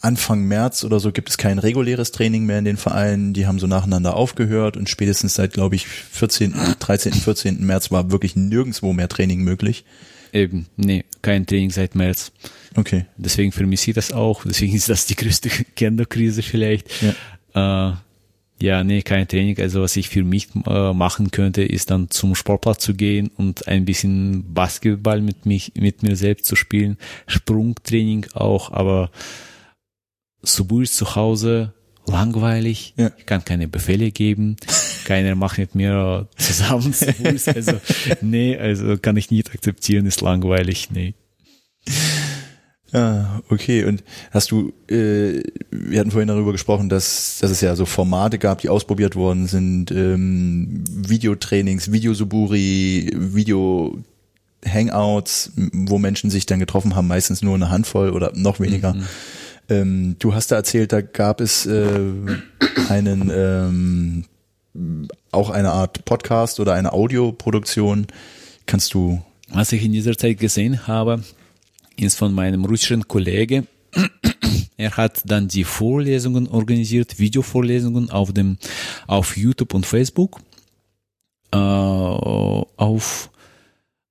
[0.00, 3.58] Anfang März oder so gibt es kein reguläres Training mehr in den Vereinen, die haben
[3.58, 7.64] so nacheinander aufgehört und spätestens seit, glaube ich, 14., 13., 14.
[7.66, 9.84] März war wirklich nirgendwo mehr Training möglich.
[10.32, 12.32] Eben, nee, kein Training seit März.
[12.74, 13.06] Okay.
[13.16, 16.88] Deswegen vermisse ich das auch, deswegen ist das die größte Kendo-Krise vielleicht.
[17.54, 17.90] Ja.
[17.90, 17.96] Äh,
[18.62, 19.58] ja, nee, kein Training.
[19.58, 23.66] Also was ich für mich äh, machen könnte, ist dann zum Sportplatz zu gehen und
[23.66, 26.96] ein bisschen Basketball mit mich, mit mir selbst zu spielen.
[27.26, 29.10] Sprungtraining auch, aber
[30.42, 31.72] so ist zu Hause
[32.06, 32.94] langweilig.
[32.96, 33.10] Ja.
[33.16, 34.56] Ich kann keine Befehle geben.
[35.04, 36.94] Keiner macht mit mir zusammen
[37.46, 37.80] Also,
[38.20, 40.90] nee, also kann ich nicht akzeptieren, ist langweilig.
[40.92, 41.14] Nee.
[42.92, 43.84] Ja, okay.
[43.84, 48.38] Und hast du, äh, wir hatten vorhin darüber gesprochen, dass, dass es ja so Formate
[48.38, 53.98] gab, die ausprobiert worden sind, ähm, Videotrainings, Videosuburi, Video
[54.66, 58.94] Hangouts, wo Menschen sich dann getroffen haben, meistens nur eine Handvoll oder noch weniger.
[58.94, 59.06] Mhm.
[59.68, 62.10] Ähm, du hast da erzählt, da gab es äh,
[62.88, 64.24] einen ähm,
[65.30, 68.06] auch eine Art Podcast oder eine Audioproduktion.
[68.66, 69.22] Kannst du
[69.52, 71.22] was ich in dieser Zeit gesehen habe,
[71.96, 73.66] ist von meinem russischen Kollege.
[74.76, 78.58] Er hat dann die Vorlesungen organisiert, Videovorlesungen auf dem,
[79.06, 80.40] auf YouTube und Facebook,
[81.52, 83.30] äh, auf,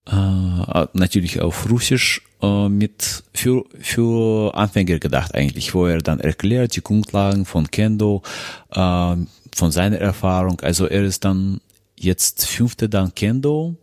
[0.07, 6.75] äh, natürlich auf Russisch, äh, mit, für, für Anfänger gedacht eigentlich, wo er dann erklärt
[6.75, 8.21] die Grundlagen von Kendo,
[8.69, 9.15] äh,
[9.53, 10.61] von seiner Erfahrung.
[10.61, 11.59] Also er ist dann
[11.97, 13.75] jetzt fünfte dann Kendo,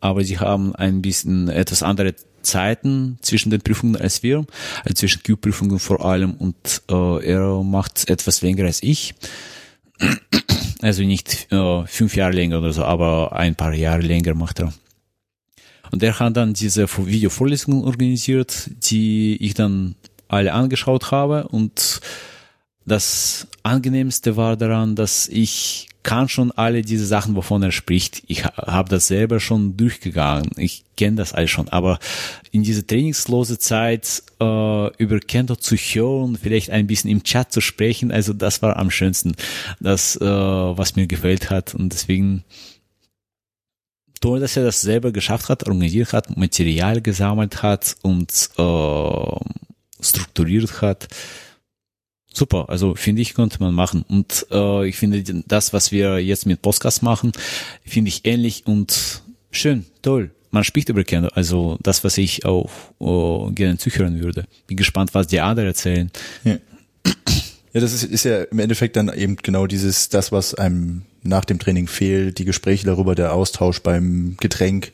[0.00, 2.14] aber sie haben ein bisschen etwas andere
[2.46, 4.46] Zeiten zwischen den Prüfungen als wir,
[4.84, 9.14] also zwischen Q-Prüfungen vor allem und äh, er macht etwas länger als ich.
[10.82, 14.72] Also nicht äh, fünf Jahre länger oder so, aber ein paar Jahre länger macht er.
[15.90, 19.94] Und er hat dann diese Videovorlesungen organisiert, die ich dann
[20.28, 22.00] alle angeschaut habe und
[22.84, 28.22] das angenehmste war daran, dass ich kann schon alle diese Sachen, wovon er spricht.
[28.28, 30.48] Ich habe das selber schon durchgegangen.
[30.56, 31.68] Ich kenne das alles schon.
[31.68, 31.98] Aber
[32.52, 37.60] in diese trainingslose Zeit äh, über Kendo zu hören, vielleicht ein bisschen im Chat zu
[37.60, 39.34] sprechen, also das war am schönsten,
[39.80, 41.74] das, äh, was mir gefällt hat.
[41.74, 42.44] Und deswegen
[44.20, 49.40] toll, dass er das selber geschafft hat, organisiert hat, Material gesammelt hat und äh,
[50.00, 51.08] strukturiert hat
[52.36, 52.66] super.
[52.68, 54.04] Also finde ich, könnte man machen.
[54.08, 57.32] Und äh, ich finde das, was wir jetzt mit Podcast machen,
[57.84, 60.30] finde ich ähnlich und schön, toll.
[60.50, 64.46] Man spricht über Kinder, also das, was ich auch oh, gerne zuhören würde.
[64.66, 66.10] Bin gespannt, was die anderen erzählen.
[66.44, 66.58] Ja.
[67.72, 71.44] Ja, das ist, ist ja im Endeffekt dann eben genau dieses, das, was einem nach
[71.44, 74.92] dem Training fehlt, die Gespräche darüber, der Austausch beim Getränk,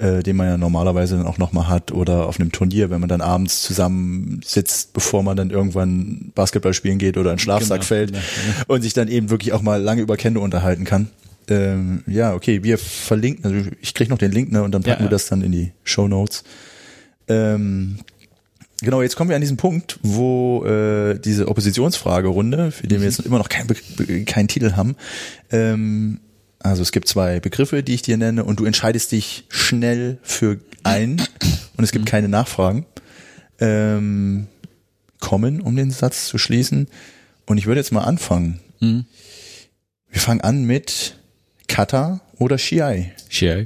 [0.00, 3.08] äh, den man ja normalerweise dann auch nochmal hat oder auf einem Turnier, wenn man
[3.08, 7.86] dann abends zusammen sitzt, bevor man dann irgendwann Basketball spielen geht oder in Schlafsack genau,
[7.86, 8.74] fällt genau, genau.
[8.74, 11.08] und sich dann eben wirklich auch mal lange über Kendo unterhalten kann.
[11.48, 15.02] Ähm, ja, okay, wir verlinken, also ich krieg noch den Link, ne, und dann packen
[15.02, 16.44] ja, wir das dann in die Show Notes.
[17.28, 17.98] Ähm,
[18.82, 23.04] Genau, jetzt kommen wir an diesen Punkt, wo äh, diese Oppositionsfragerunde, für die wir mhm.
[23.04, 23.68] jetzt immer noch keinen
[24.24, 24.96] kein Titel haben,
[25.50, 26.20] ähm,
[26.60, 30.60] also es gibt zwei Begriffe, die ich dir nenne und du entscheidest dich schnell für
[30.84, 31.20] einen
[31.76, 32.86] und es gibt keine Nachfragen.
[33.58, 34.46] Ähm,
[35.20, 36.88] kommen, um den Satz zu schließen.
[37.46, 38.60] Und ich würde jetzt mal anfangen.
[38.80, 39.04] Mhm.
[40.08, 41.16] Wir fangen an mit
[41.68, 43.12] Kata oder Shiai.
[43.28, 43.64] Shiai.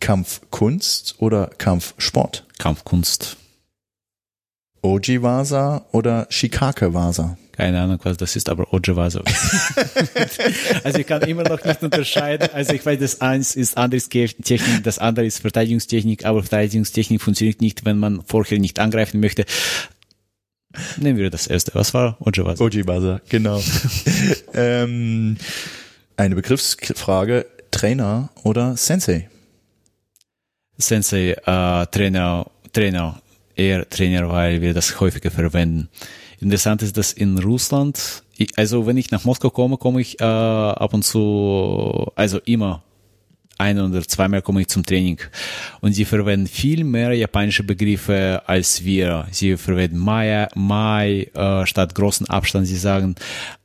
[0.00, 2.46] Kampfkunst oder Kampfsport?
[2.58, 3.36] Kampfkunst.
[4.82, 7.36] Oji Vasa oder Shikake Vasa?
[7.58, 9.20] Keine Ahnung, was das ist, aber Ojevasa.
[10.84, 12.48] also ich kann immer noch nicht unterscheiden.
[12.52, 17.84] Also ich weiß, das eins ist Angriffstechnik, das andere ist Verteidigungstechnik, aber Verteidigungstechnik funktioniert nicht,
[17.84, 19.44] wenn man vorher nicht angreifen möchte.
[20.98, 21.74] Nehmen wir das erste.
[21.74, 22.62] Was war Ojevasa?
[22.62, 23.60] Ojevasa, genau.
[24.54, 25.36] ähm,
[26.16, 29.28] eine Begriffsfrage, Trainer oder Sensei?
[30.76, 33.20] Sensei, äh, Trainer, Trainer,
[33.56, 35.88] eher Trainer, weil wir das häufiger verwenden.
[36.40, 38.22] Interessant ist, dass in Russland,
[38.56, 42.82] also wenn ich nach Moskau komme, komme ich äh, ab und zu, also immer
[43.58, 45.20] ein oder zweimal komme ich zum Training.
[45.80, 49.26] Und sie verwenden viel mehr japanische Begriffe als wir.
[49.32, 52.66] Sie verwenden Mai, Mai äh, statt großen Abstand.
[52.68, 53.16] Sie sagen,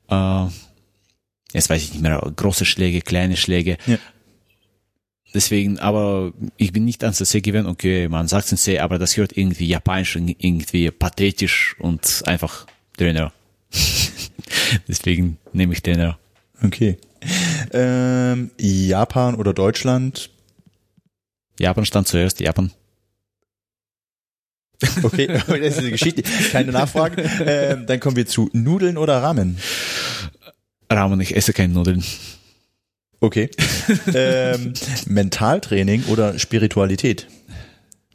[0.10, 0.46] äh,
[1.54, 3.78] jetzt weiß ich nicht mehr, große Schläge, kleine Schläge.
[3.86, 3.98] Ja.
[5.34, 9.36] Deswegen, aber ich bin nicht an Sensei gewöhnt, okay, man sagt Sensei, aber das hört
[9.36, 12.68] irgendwie japanisch, irgendwie pathetisch und einfach
[12.98, 13.34] Trainer.
[14.88, 16.20] Deswegen nehme ich Trainer.
[16.62, 16.98] Okay.
[17.72, 20.30] Ähm, Japan oder Deutschland?
[21.60, 22.72] Japan stand zuerst, Japan.
[25.04, 27.24] Okay, das ist eine Geschichte, keine Nachfragen.
[27.46, 29.58] Ähm, dann kommen wir zu Nudeln oder Ramen.
[30.90, 32.04] Ramen, ich esse keine Nudeln.
[33.24, 33.50] Okay.
[34.14, 34.74] ähm,
[35.08, 37.28] Mentaltraining oder Spiritualität?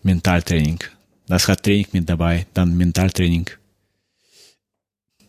[0.03, 0.85] Mentaltraining.
[1.27, 3.49] Das hat Training mit dabei, dann Mentaltraining.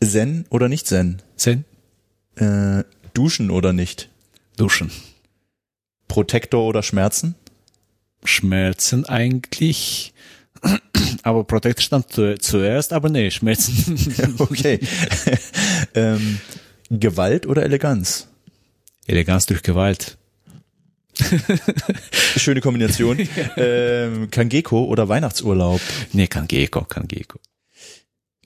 [0.04, 1.22] Zen oder nicht Zen?
[1.36, 1.64] Zen,
[2.36, 4.10] Äh, duschen oder nicht?
[4.58, 4.90] duschen.
[6.08, 7.34] Protektor oder Schmerzen?
[8.22, 10.12] Schmerzen eigentlich,
[11.22, 13.96] aber Protect stand zu, zuerst, aber nee, Schmerzen.
[14.38, 14.78] Okay.
[15.94, 16.38] ähm,
[16.90, 18.29] Gewalt oder Eleganz?
[19.10, 20.16] Eleganz durch Gewalt.
[22.36, 23.18] Schöne Kombination.
[23.56, 25.80] ähm, Kangeko oder Weihnachtsurlaub?
[26.12, 27.38] Nee, kann Geko, kann Geko.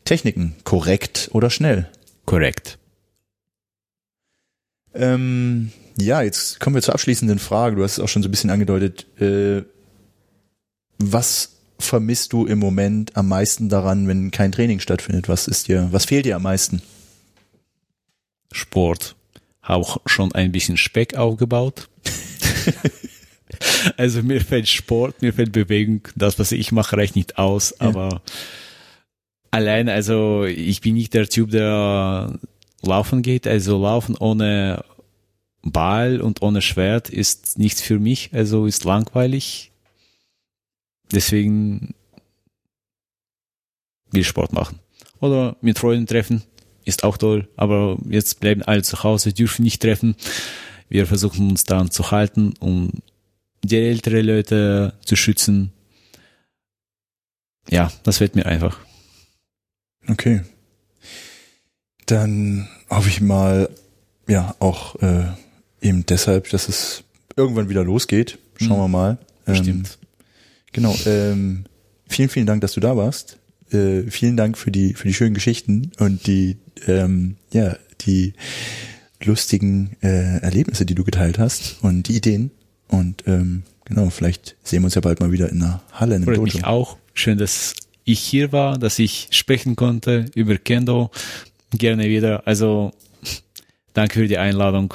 [0.05, 1.89] Techniken, korrekt oder schnell?
[2.25, 2.79] Korrekt.
[4.95, 7.77] Ähm, ja, jetzt kommen wir zur abschließenden Frage.
[7.77, 9.07] Du hast es auch schon so ein bisschen angedeutet.
[9.21, 9.63] Äh,
[10.99, 15.29] was vermisst du im Moment am meisten daran, wenn kein Training stattfindet?
[15.29, 16.83] Was ist dir, was fehlt dir am meisten?
[18.53, 19.17] Sport.
[19.67, 21.89] Auch schon ein bisschen Speck aufgebaut.
[23.97, 26.03] also mir fällt Sport, mir fällt Bewegung.
[26.17, 27.87] Das, was ich mache, reicht nicht aus, Ja.
[27.89, 28.23] aber
[29.51, 32.39] allein, also ich bin nicht der Typ, der
[32.83, 33.47] laufen geht.
[33.47, 34.85] Also laufen ohne
[35.63, 39.73] Ball und ohne Schwert ist nichts für mich, also ist langweilig.
[41.11, 41.95] Deswegen
[44.11, 44.79] will Sport machen.
[45.21, 46.43] Oder mit Freunden treffen,
[46.85, 50.17] ist auch toll, aber jetzt bleiben alle zu Hause, dürfen nicht treffen.
[50.89, 52.91] Wir versuchen uns dann zu halten, um
[53.63, 55.73] die ältere Leute zu schützen.
[57.71, 58.79] Ja, das wird mir einfach.
[60.09, 60.43] Okay.
[62.07, 63.71] Dann hoffe ich mal,
[64.29, 65.25] ja, auch äh,
[65.81, 67.05] eben deshalb, dass es
[67.37, 68.39] irgendwann wieder losgeht.
[68.57, 69.11] Schauen wir mal.
[69.47, 69.99] Ähm, Bestimmt.
[70.73, 70.95] Genau.
[71.07, 71.65] Ähm,
[72.09, 73.39] vielen, vielen Dank, dass du da warst.
[73.75, 76.57] Äh, vielen Dank für die für die schönen Geschichten und die
[76.87, 78.35] ähm, ja die
[79.23, 82.51] lustigen äh, Erlebnisse, die du geteilt hast und die Ideen.
[82.89, 86.23] Und ähm, genau, vielleicht sehen wir uns ja bald mal wieder in der Halle in
[86.23, 86.45] einem Freut Dojo.
[86.45, 86.99] mich auch.
[87.15, 91.11] Schön, dass ich hier war, dass ich sprechen konnte über Kendo.
[91.73, 92.47] Gerne wieder.
[92.47, 92.93] Also,
[93.95, 94.95] danke für die Einladung.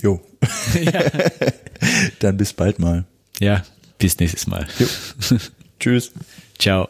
[0.00, 0.20] Jo.
[2.20, 3.06] Dann bis bald mal.
[3.40, 3.64] Ja,
[3.98, 4.66] bis nächstes Mal.
[4.78, 4.86] Jo.
[5.80, 6.12] Tschüss.
[6.58, 6.88] Ciao.